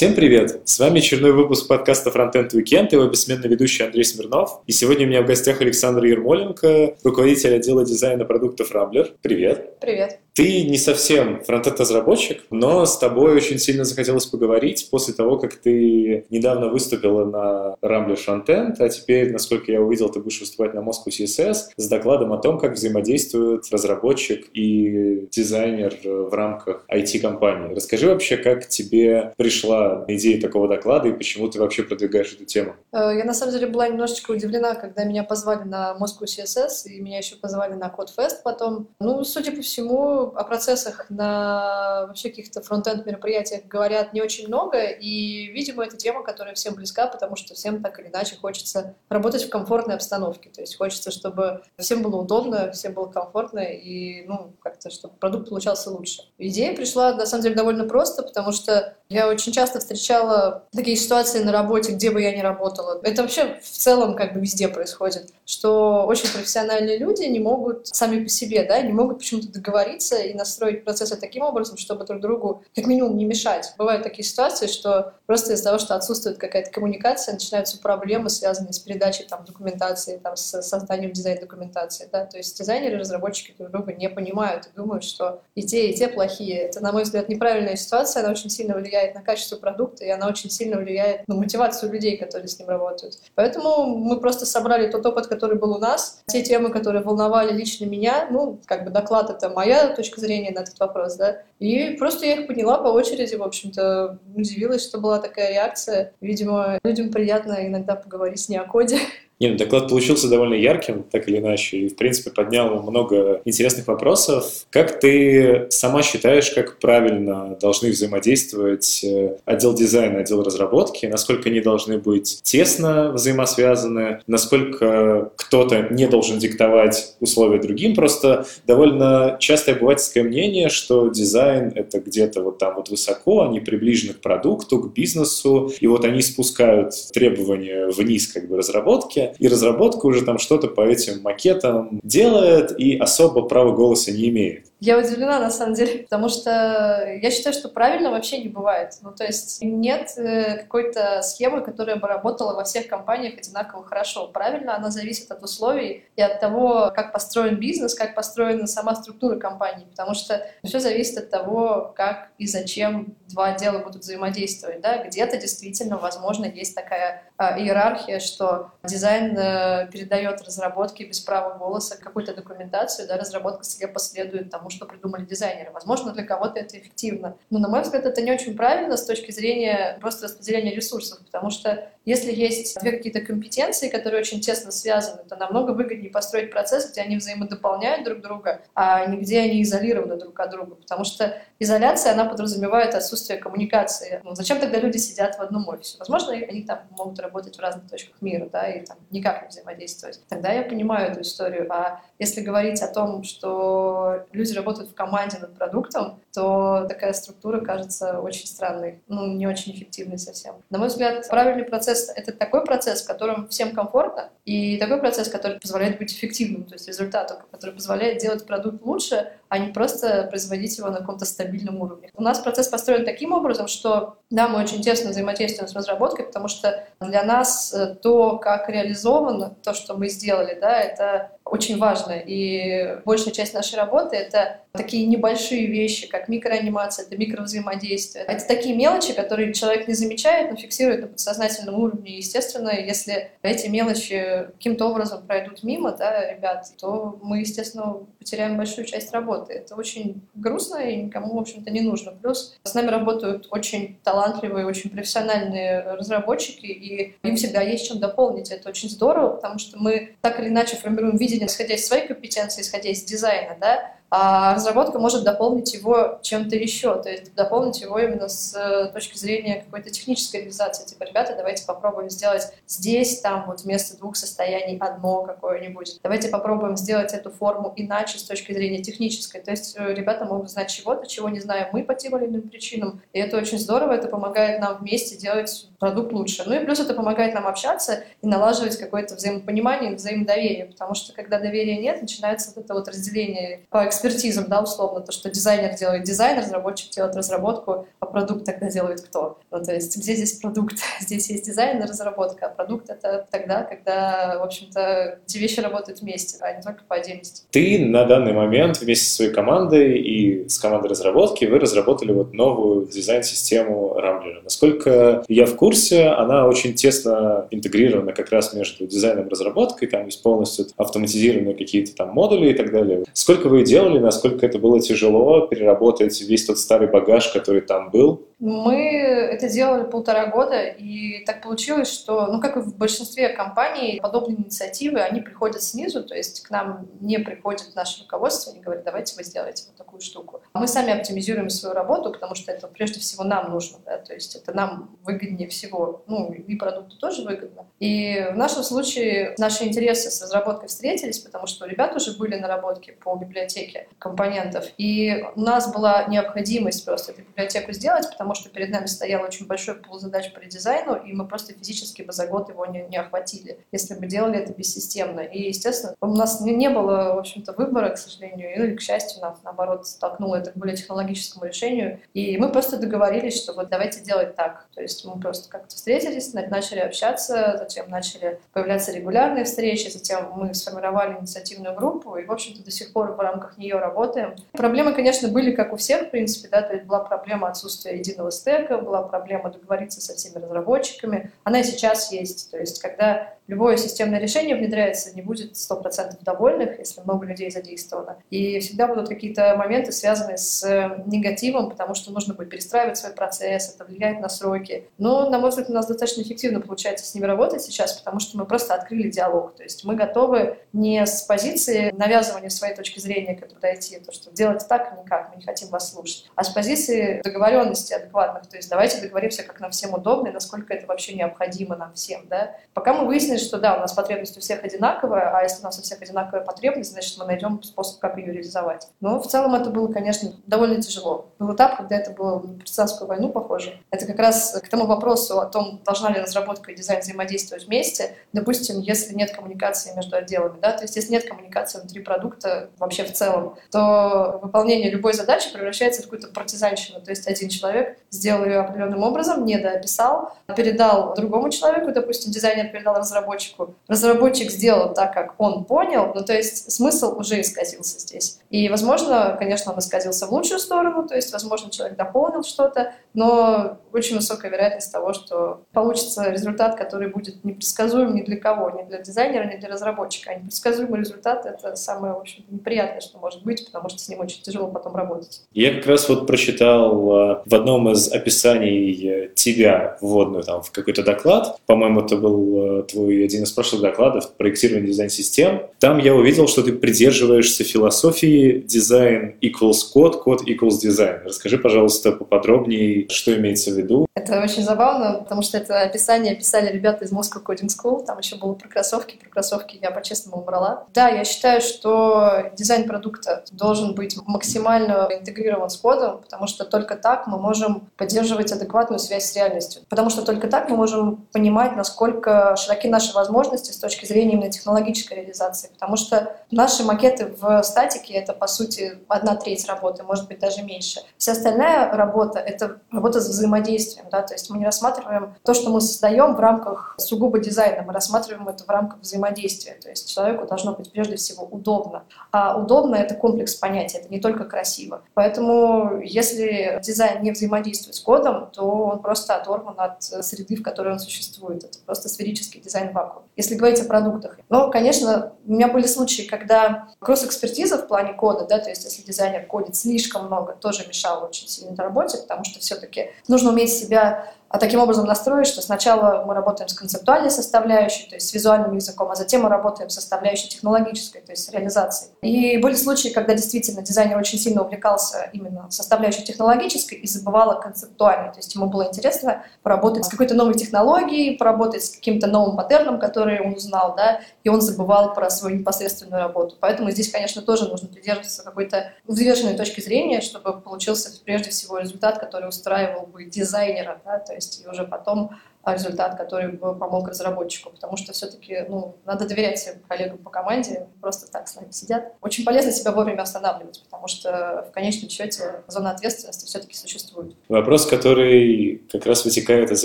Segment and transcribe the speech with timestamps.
[0.00, 0.62] Всем привет!
[0.64, 4.62] С вами очередной выпуск подкаста Frontend Weekend, его бессменный ведущий Андрей Смирнов.
[4.66, 9.10] И сегодня у меня в гостях Александр Ермоленко, руководитель отдела дизайна продуктов Rambler.
[9.20, 9.78] Привет!
[9.78, 10.20] Привет!
[10.34, 16.24] Ты не совсем фронтенд-разработчик, но с тобой очень сильно захотелось поговорить после того, как ты
[16.30, 21.08] недавно выступила на Rambler Frontend, а теперь, насколько я увидел, ты будешь выступать на Moscow
[21.08, 27.74] CSS с докладом о том, как взаимодействуют разработчик и дизайнер в рамках IT-компании.
[27.74, 32.76] Расскажи вообще, как тебе пришла идея такого доклада и почему ты вообще продвигаешь эту тему?
[32.92, 37.00] Э, я на самом деле была немножечко удивлена, когда меня позвали на Moscow CSS, и
[37.00, 38.88] меня еще позвали на CodeFest потом.
[39.00, 44.84] Ну, судя по всему, о процессах на вообще каких-то фронтенд мероприятиях говорят не очень много,
[44.84, 49.44] и, видимо, это тема, которая всем близка, потому что всем так или иначе хочется работать
[49.44, 50.50] в комфортной обстановке.
[50.50, 55.48] То есть хочется, чтобы всем было удобно, всем было комфортно, и, ну, как-то, чтобы продукт
[55.48, 56.22] получался лучше.
[56.38, 61.42] Идея пришла, на самом деле, довольно просто, потому что я очень часто встречала такие ситуации
[61.42, 63.00] на работе, где бы я ни работала.
[63.02, 68.22] Это вообще в целом как бы везде происходит, что очень профессиональные люди не могут сами
[68.22, 72.64] по себе, да, не могут почему-то договориться и настроить процессы таким образом, чтобы друг другу
[72.74, 73.72] как минимум не мешать.
[73.78, 78.78] Бывают такие ситуации, что просто из-за того, что отсутствует какая-то коммуникация, начинаются проблемы, связанные с
[78.78, 82.08] передачей там, документации, там, с созданием дизайн-документации.
[82.12, 82.26] Да?
[82.26, 85.94] То есть дизайнеры и разработчики друг друга не понимают и думают, что и те, и
[85.94, 86.58] те плохие.
[86.58, 90.26] Это, на мой взгляд, неправильная ситуация, она очень сильно влияет на качество продукта, и она
[90.28, 93.18] очень сильно влияет на мотивацию людей, которые с ним работают.
[93.34, 97.84] Поэтому мы просто собрали тот опыт, который был у нас, те темы, которые волновали лично
[97.84, 101.42] меня, ну, как бы доклад— это моя точка зрения на этот вопрос, да.
[101.58, 106.12] И просто я их поняла по очереди, в общем-то, удивилась, что была такая реакция.
[106.20, 108.98] Видимо, людям приятно иногда поговорить не о коде,
[109.40, 113.86] Не, ну, доклад получился довольно ярким, так или иначе, и, в принципе, поднял много интересных
[113.86, 114.66] вопросов.
[114.68, 121.60] Как ты сама считаешь, как правильно должны взаимодействовать э, отдел дизайна, отдел разработки, насколько они
[121.60, 127.94] должны быть тесно взаимосвязаны, насколько кто-то не должен диктовать условия другим?
[127.94, 134.12] Просто довольно частое обывательское мнение, что дизайн— это где-то вот там вот высоко, они приближены
[134.12, 140.06] к продукту, к бизнесу, и вот они спускают требования вниз как бы разработки, и разработка
[140.06, 144.69] уже там что-то по этим макетам делает и особо права голоса не имеет.
[144.80, 148.94] Я удивлена, на самом деле, потому что я считаю, что правильно вообще не бывает.
[149.02, 154.28] Ну, то есть нет э, какой-то схемы, которая бы работала во всех компаниях одинаково хорошо.
[154.28, 159.38] Правильно она зависит от условий и от того, как построен бизнес, как построена сама структура
[159.38, 164.80] компании, потому что все зависит от того, как и зачем два отдела будут взаимодействовать.
[164.80, 165.04] Да?
[165.04, 171.98] Где-то действительно, возможно, есть такая э, иерархия, что дизайн э, передает разработке без права голоса
[171.98, 175.70] какую-то документацию, да, разработка слепо следует тому, что придумали дизайнеры.
[175.72, 177.36] Возможно, для кого-то это эффективно.
[177.50, 181.50] Но, на мой взгляд, это не очень правильно с точки зрения просто распределения ресурсов, потому
[181.50, 186.90] что если есть две какие-то компетенции, которые очень тесно связаны, то намного выгоднее построить процесс,
[186.90, 190.74] где они взаимодополняют друг друга, а не где они изолированы друг от друга.
[190.76, 194.20] Потому что изоляция, она подразумевает отсутствие коммуникации.
[194.24, 195.96] Ну, зачем тогда люди сидят в одном офисе?
[195.98, 200.20] Возможно, они там могут работать в разных точках мира, да, и там никак не взаимодействовать.
[200.28, 201.70] Тогда я понимаю эту историю.
[201.70, 207.60] А если говорить о том, что люди работают в команде над продуктом, то такая структура
[207.60, 210.54] кажется очень странной, ну, не очень эффективной совсем.
[210.70, 215.28] На мой взгляд, правильный процесс— это такой процесс, в котором всем комфортно, и такой процесс,
[215.28, 220.28] который позволяет быть эффективным, то есть результатом, который позволяет делать продукт лучше, а не просто
[220.30, 222.10] производить его на каком-то стабильном уровне.
[222.14, 226.46] У нас процесс построен таким образом, что, да, мы очень тесно взаимодействуем с разработкой, потому
[226.46, 232.12] что для нас э, то, как реализовано то, что мы сделали, да, это очень важно.
[232.12, 238.24] И большая часть нашей работы— это такие небольшие вещи, как микроанимация, это микровзаимодействие.
[238.24, 242.16] Это такие мелочи, которые человек не замечает, но фиксирует на подсознательном уровне.
[242.16, 248.84] Естественно, если эти мелочи каким-то образом пройдут мимо, да, ребят, то мы, естественно, потеряем большую
[248.84, 249.39] часть работы.
[249.48, 252.12] Это очень грустно и никому, в общем-то, не нужно.
[252.12, 258.50] Плюс с нами работают очень талантливые, очень профессиональные разработчики, и им всегда есть чем дополнить.
[258.50, 262.62] Это очень здорово, потому что мы так или иначе формируем видение, исходя из своей компетенции,
[262.62, 267.98] исходя из дизайна, да, а разработка может дополнить его чем-то еще, то есть дополнить его
[267.98, 270.84] именно с э, точки зрения какой-то технической реализации.
[270.84, 276.00] Типа, ребята, давайте попробуем сделать здесь, там вот вместо двух состояний одно какое-нибудь.
[276.02, 279.40] Давайте попробуем сделать эту форму иначе с точки зрения технической.
[279.40, 282.42] То есть э, ребята могут знать чего-то, чего не знаем мы по тем или иным
[282.48, 283.02] причинам.
[283.12, 286.42] И это очень здорово, это помогает нам вместе делать продукт лучше.
[286.46, 291.38] Ну и плюс это помогает нам общаться и налаживать какое-то взаимопонимание, взаимодоверие, потому что когда
[291.38, 296.04] доверия нет, начинается вот это вот разделение по экспертизам, да, условно, то, что дизайнер делает
[296.04, 299.38] дизайн, разработчик делает разработку, а продукт тогда делает кто?
[299.50, 300.76] Ну, то есть где здесь продукт?
[301.00, 306.00] Здесь есть дизайн и разработка, а продукт— это тогда, когда, в общем-то, эти вещи работают
[306.00, 307.42] вместе, а не только по отдельности.
[307.50, 312.32] Ты на данный момент вместе со своей командой и с командой разработки вы разработали вот
[312.32, 314.42] новую дизайн-систему Рамблера.
[314.42, 320.06] Насколько я в курсе, она очень тесно интегрирована как раз между дизайном и разработкой, там
[320.06, 323.04] есть полностью автоматизированные какие-то там модули и так далее.
[323.12, 328.26] Сколько вы делали, насколько это было тяжело переработать весь тот старый багаж, который там был?
[328.40, 334.00] Мы это делали полтора года, и так получилось, что, ну, как и в большинстве компаний,
[334.00, 338.84] подобные инициативы, они приходят снизу, то есть к нам не приходит наше руководство, они говорят,
[338.84, 340.40] давайте вы сделаете вот такую штуку.
[340.54, 344.34] Мы сами оптимизируем свою работу, потому что это прежде всего нам нужно, да, то есть
[344.34, 347.66] это нам выгоднее всего, ну, и продукту тоже выгодно.
[347.78, 352.36] И в нашем случае наши интересы с разработкой встретились, потому что у ребят уже были
[352.36, 358.44] наработки по библиотеке компонентов, и у нас была необходимость просто эту библиотеку сделать, потому потому
[358.44, 362.12] что перед нами стоял очень большой пул задач по редизайну, и мы просто физически бы
[362.12, 365.20] за год его не, не охватили, если бы делали это бессистемно.
[365.20, 369.20] И, естественно, у нас не, не было, в общем-то, выбора, к сожалению, или, к счастью,
[369.20, 371.98] нас, наоборот, столкнуло это к более технологическому решению.
[372.14, 374.68] И мы просто договорились, что вот давайте делать так.
[374.76, 380.54] То есть мы просто как-то встретились, начали общаться, затем начали появляться регулярные встречи, затем мы
[380.54, 384.36] сформировали инициативную группу, и, в общем-то, до сих пор в рамках нее работаем.
[384.52, 388.19] Проблемы, конечно, были, как у всех, в принципе, да, то есть была проблема отсутствия единого
[388.28, 391.32] стека, была проблема договориться со всеми разработчиками.
[391.44, 392.50] Она и сейчас есть.
[392.50, 398.16] То есть, когда любое системное решение внедряется, не будет 100% довольных, если много людей задействовано.
[398.30, 403.12] И всегда будут какие-то моменты, связанные с э, негативом, потому что нужно будет перестраивать свой
[403.12, 404.88] процесс, это влияет на сроки.
[404.98, 408.38] Но, на мой взгляд, у нас достаточно эффективно получается с ними работать сейчас, потому что
[408.38, 409.56] мы просто открыли диалог.
[409.56, 414.12] То есть мы готовы не с позиции навязывания своей точки зрения к этому дойти, то,
[414.12, 418.46] что делать так никак, мы не хотим вас слушать, а с позиции договоренности адекватных.
[418.46, 422.26] То есть давайте договоримся, как нам всем удобно и насколько это вообще необходимо нам всем.
[422.28, 422.56] Да?
[422.74, 425.78] Пока мы выяснили, что да, у нас потребность у всех одинаковая, а если у нас
[425.78, 428.88] у всех одинаковая потребность, значит, мы найдем способ, как ее реализовать.
[429.00, 431.26] Но в целом это было, конечно, довольно тяжело.
[431.38, 433.80] Был этап, когда это было на партизанскую войну похоже.
[433.90, 438.14] Это как раз к тому вопросу о том, должна ли разработка и дизайн взаимодействовать вместе.
[438.32, 443.04] Допустим, если нет коммуникации между отделами, да, то есть если нет коммуникации внутри продукта вообще
[443.04, 447.00] в целом, то выполнение любой задачи превращается в какую-то партизанщину.
[447.00, 452.68] То есть один человек сделал ее определенным образом, не дописал, передал другому человеку, допустим, дизайнер
[452.68, 453.74] передал разработчику, разработчику.
[453.88, 458.40] Разработчик сделал так, как он понял, ну то есть смысл уже исказился здесь.
[458.50, 463.78] И, возможно, конечно, он исказился в лучшую сторону, то есть, возможно, человек дополнил что-то, но
[463.92, 469.00] очень высокая вероятность того, что получится результат, который будет непредсказуем ни для кого, ни для
[469.00, 470.30] дизайнера, ни для разработчика.
[470.30, 474.20] А непредсказуемый результат— это самое, в общем неприятное, что может быть, потому что с ним
[474.20, 475.42] очень тяжело потом работать.
[475.52, 480.70] Я как раз вот прочитал э, в одном из описаний э, тебя вводную там в
[480.70, 482.82] какой-то доклад, по-моему, это был э,
[483.24, 485.62] один из прошлых докладов проектирование дизайн-систем.
[485.78, 491.20] Там я увидел, что ты придерживаешься философии дизайн equals код, код equals дизайн.
[491.24, 494.06] Расскажи, пожалуйста, поподробнее, что имеется в виду.
[494.14, 498.36] Это очень забавно, потому что это описание писали ребята из Moscow Coding School, там еще
[498.36, 500.86] было про кроссовки, про кроссовки я по-честному убрала.
[500.94, 506.96] Да, я считаю, что дизайн продукта должен быть максимально интегрирован с кодом, потому что только
[506.96, 509.82] так мы можем поддерживать адекватную связь с реальностью.
[509.88, 514.50] Потому что только так мы можем понимать, насколько широки наши возможности с точки зрения именно
[514.50, 515.70] технологической реализации.
[515.72, 520.62] Потому что наши макеты в статике— это, по сути, одна треть работы, может быть, даже
[520.62, 521.00] меньше.
[521.18, 524.06] Вся остальная работа— это работа с взаимодействием.
[524.10, 524.22] Да?
[524.22, 528.48] То есть мы не рассматриваем то, что мы создаем в рамках сугубо дизайна, мы рассматриваем
[528.48, 529.74] это в рамках взаимодействия.
[529.82, 532.04] То есть человеку должно быть прежде всего удобно.
[532.30, 535.02] А удобно— это комплекс понятий, это не только красиво.
[535.14, 540.92] Поэтому если дизайн не взаимодействует с кодом, то он просто оторван от среды, в которой
[540.92, 541.64] он существует.
[541.64, 543.24] Это просто сферический дизайн вакуум.
[543.36, 544.38] Если говорить о продуктах.
[544.48, 549.02] Но, конечно, у меня были случаи, когда кросс-экспертиза в плане кода, да, то есть если
[549.02, 554.32] дизайнер кодит слишком много, тоже мешало очень сильно работе, потому что все-таки нужно уметь себя
[554.50, 558.74] а таким образом настроить, что сначала мы работаем с концептуальной составляющей, то есть с визуальным
[558.74, 562.10] языком, а затем мы работаем с составляющей технологической, то есть с реализацией.
[562.20, 567.60] И были случаи, когда действительно дизайнер очень сильно увлекался именно составляющей технологической и забывал о
[567.60, 568.32] концептуальной.
[568.32, 572.98] То есть ему было интересно поработать с какой-то новой технологией, поработать с каким-то новым паттерном,
[572.98, 576.56] который он узнал, да, и он забывал про свою непосредственную работу.
[576.58, 582.18] Поэтому здесь, конечно, тоже нужно придерживаться какой-то взвешенной точки зрения, чтобы получился прежде всего результат,
[582.18, 585.30] который устраивал бы дизайнера, да, то есть и уже потом
[585.66, 591.30] результат, который помог разработчику, потому что все-таки ну, надо доверять своим коллегам по команде, просто
[591.30, 592.12] так с нами сидят.
[592.20, 597.34] Очень полезно себя вовремя останавливать, потому что в конечном счете зона ответственности все-таки существует.
[597.48, 599.84] Вопрос, который как раз вытекает из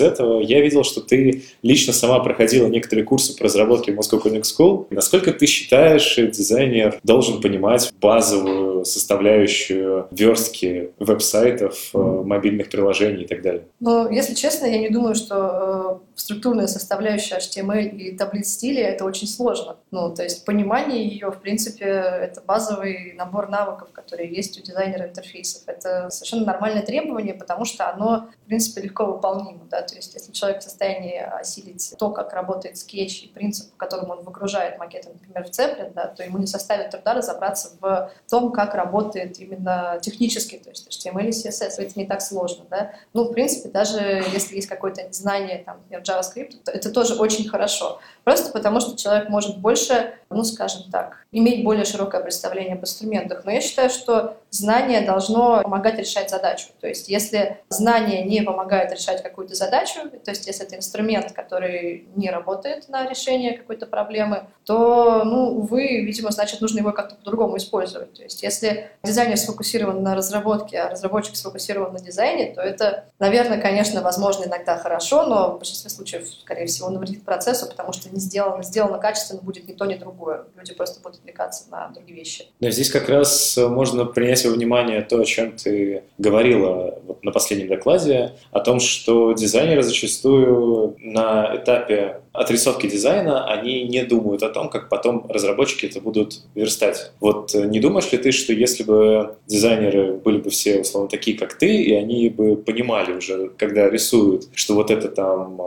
[0.00, 0.40] этого.
[0.40, 4.86] Я видел, что ты лично сама проходила некоторые курсы по разработке в Moscow Connect School.
[4.90, 13.42] Насколько ты считаешь, дизайнер должен понимать базовую составляющую верстки веб-сайтов, э, мобильных приложений и так
[13.42, 13.64] далее?
[13.80, 19.04] Ну, если честно, я не думаю, что э, структурная составляющая HTML и таблиц стиля— это
[19.04, 19.76] очень сложно.
[19.90, 25.06] Ну, то есть понимание ее, в принципе, это базовый набор навыков, которые есть у дизайнера
[25.08, 25.62] интерфейсов.
[25.66, 29.66] Это совершенно нормальное требование, потому что оно, в принципе, легко выполнимо.
[29.70, 29.82] Да?
[29.82, 34.14] То есть если человек в состоянии осилить то, как работает скетч и принцип, по которому
[34.14, 38.52] он выгружает макеты, например, в Zeppelin, да, то ему не составит труда разобраться в том,
[38.52, 41.74] как работает именно технически, то есть HTML и CSS.
[41.78, 42.64] Это не так сложно.
[42.70, 42.92] Да?
[43.12, 47.98] Ну, в принципе, даже если есть какое-то знание там, JavaScript, то это тоже очень хорошо.
[48.24, 53.44] Просто потому, что человек может больше, ну, скажем так, иметь более широкое представление об инструментах.
[53.44, 56.68] Но я считаю, что знание должно помогать решать задачу.
[56.80, 62.08] То есть если знание не помогает решать какую-то задачу, то есть если это инструмент, который
[62.16, 67.56] не работает на решение какой-то проблемы, то, ну, увы, видимо, значит, нужно его как-то по-другому
[67.58, 68.14] использовать.
[68.14, 73.60] То есть если дизайнер сфокусирован на разработке, а разработчик сфокусирован на дизайне, то это, наверное,
[73.60, 78.20] конечно, возможно, иногда хорошо, но в большинстве случаев, скорее всего, навредит процессу, потому что не
[78.20, 80.44] сделано, сделано качественно будет ни то, ни другое.
[80.56, 82.46] Люди просто будут отвлекаться на другие вещи.
[82.60, 87.32] Да, здесь как раз можно принять во внимание то, о чем ты говорила вот на
[87.32, 94.50] последнем докладе, о том, что дизайнеры зачастую на этапе отрисовки дизайна, они не думают о
[94.50, 97.12] том, как потом разработчики это будут верстать.
[97.20, 101.38] Вот э, не думаешь ли ты, что если бы дизайнеры были бы все, условно, такие,
[101.38, 105.60] как ты, и они бы понимали уже, когда рисуют, что вот это там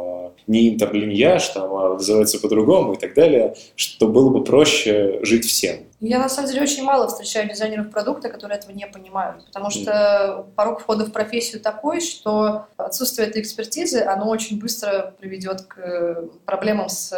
[0.47, 5.88] не интерлиньяж, там, а называется по-другому и так далее, что было бы проще жить всем?
[6.01, 10.45] Я, на самом деле, очень мало встречаю дизайнеров продукта, которые этого не понимают, потому что
[10.55, 16.87] порог входа в профессию такой, что отсутствие этой экспертизы, оно очень быстро приведет к проблемам
[16.87, 17.13] с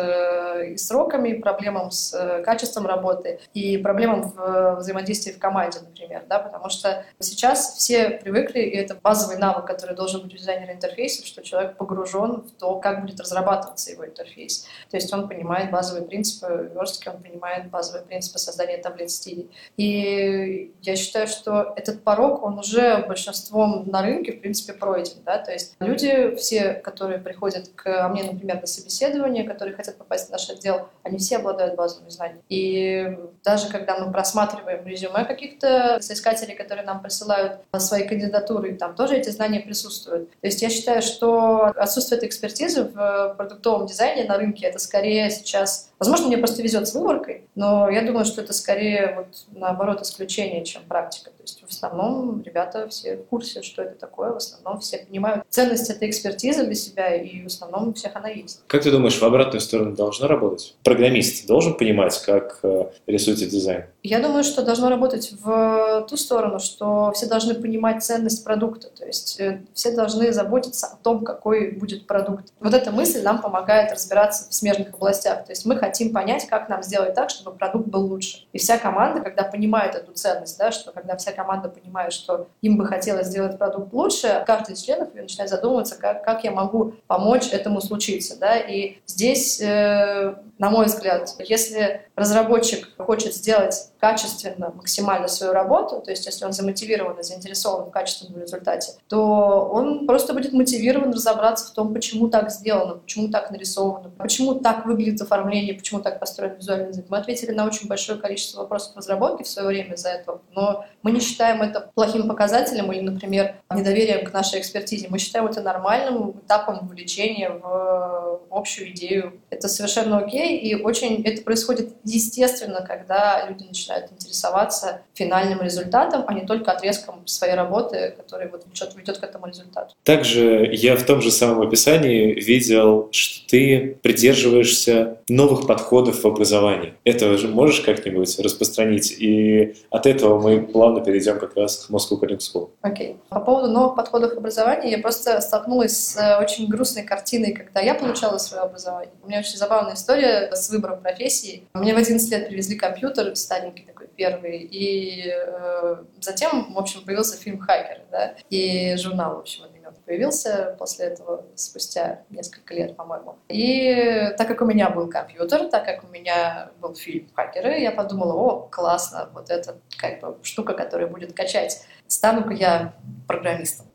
[0.66, 6.70] и сроками, проблемам с качеством работы и проблемам в взаимодействии в команде, например, да, потому
[6.70, 11.44] что сейчас все привыкли, и это базовый навык, который должен быть у дизайнера интерфейса, что
[11.44, 14.66] человек погружен в то, как будет разрабатываться его интерфейс.
[14.90, 19.50] То есть он понимает базовые принципы верстки, он понимает базовые принципы создания создания таблиц стилей.
[19.78, 25.18] И я считаю, что этот порог, он уже большинством на рынке, в принципе, пройден.
[25.26, 25.38] Да?
[25.38, 30.32] То есть люди, все, которые приходят к мне, например, на собеседование, которые хотят попасть в
[30.32, 32.42] наш отдел, они все обладают базовыми знаниями.
[32.50, 39.16] И даже когда мы просматриваем резюме каких-то соискателей, которые нам присылают свои кандидатуры, там тоже
[39.16, 40.30] эти знания присутствуют.
[40.42, 45.30] То есть я считаю, что отсутствие этой экспертизы в продуктовом дизайне на рынке, это скорее
[45.30, 50.02] сейчас Возможно, мне просто везет с выборкой, но я думаю, что это скорее вот наоборот
[50.02, 51.30] исключение, чем практика.
[51.42, 55.44] То есть в основном ребята все в курсе, что это такое, в основном все понимают
[55.50, 58.62] ценность этой экспертизы для себя, и в основном у всех она есть.
[58.68, 60.76] Как ты думаешь, в обратную сторону должно работать?
[60.84, 63.86] Программист должен понимать, как э, рисуется дизайн?
[64.04, 69.06] Я думаю, что должно работать в ту сторону, что все должны понимать ценность продукта, то
[69.06, 72.54] есть э, все должны заботиться о том, какой будет продукт.
[72.60, 75.46] Вот эта мысль нам помогает разбираться в смежных областях.
[75.46, 78.46] То есть мы хотим понять, как нам сделать так, чтобы продукт был лучше.
[78.54, 82.78] И вся команда, когда понимает эту ценность, да, что когда вся команда понимает, что им
[82.78, 87.50] бы хотелось сделать продукт лучше, каждый из членов начинает задумываться, как, как я могу помочь
[87.52, 88.40] этому случиться.
[88.40, 88.58] Да?
[88.58, 96.12] И здесь, э, на мой взгляд, если разработчик хочет сделать качественно, максимально свою работу, то
[96.12, 101.72] есть если он замотивирован и заинтересован в качественном результате, то он просто будет мотивирован разобраться
[101.72, 106.54] в том, почему так сделано, почему так нарисовано, почему так выглядит оформление, почему так построен
[106.54, 107.06] визуальный язык.
[107.10, 111.12] Мы ответили на очень большое количество вопросов разработки в свое время за это, но мы
[111.12, 115.08] не считаем это плохим показателем или, например, недоверием к нашей экспертизе.
[115.10, 119.40] Мы считаем это нормальным этапом вовлечения в общую идею.
[119.50, 126.34] Это совершенно окей, и очень это происходит естественно, когда люди начинают интересоваться финальным результатом, а
[126.34, 129.94] не только отрезком своей работы, который вот ведет, ведет к этому результату.
[130.04, 136.94] Также я в том же самом описании видел, что ты придерживаешься новых подходов в образовании.
[137.04, 139.12] Это же можешь как-нибудь распространить?
[139.20, 142.70] И от этого мы плавно перейдем как раз к Moscow Coding School.
[142.82, 143.12] Окей.
[143.12, 143.16] Okay.
[143.30, 147.80] По поводу новых подходов в образовании я просто столкнулась с э, очень грустной картиной, когда
[147.80, 149.12] я получала свое образование.
[149.24, 151.68] У меня очень забавная история с выбором профессии.
[151.74, 154.60] Мне в 11 лет привезли компьютер старенький, такой первый.
[154.60, 160.76] И э, затем, в общем, появился фильм «Хакеры», да, и журнал, в общем, одноименный появился
[160.78, 163.38] после этого, спустя несколько лет, по-моему.
[163.48, 167.92] И так как у меня был компьютер, так как у меня был фильм «Хакеры», я
[167.92, 171.86] подумала, о, классно, вот это как бы штука, которая будет качать.
[172.12, 172.94] Стану-ка я
[173.26, 173.86] программистом.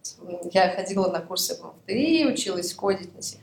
[0.51, 3.37] Я ходила на курсы в МФТИ, училась кодить на C++,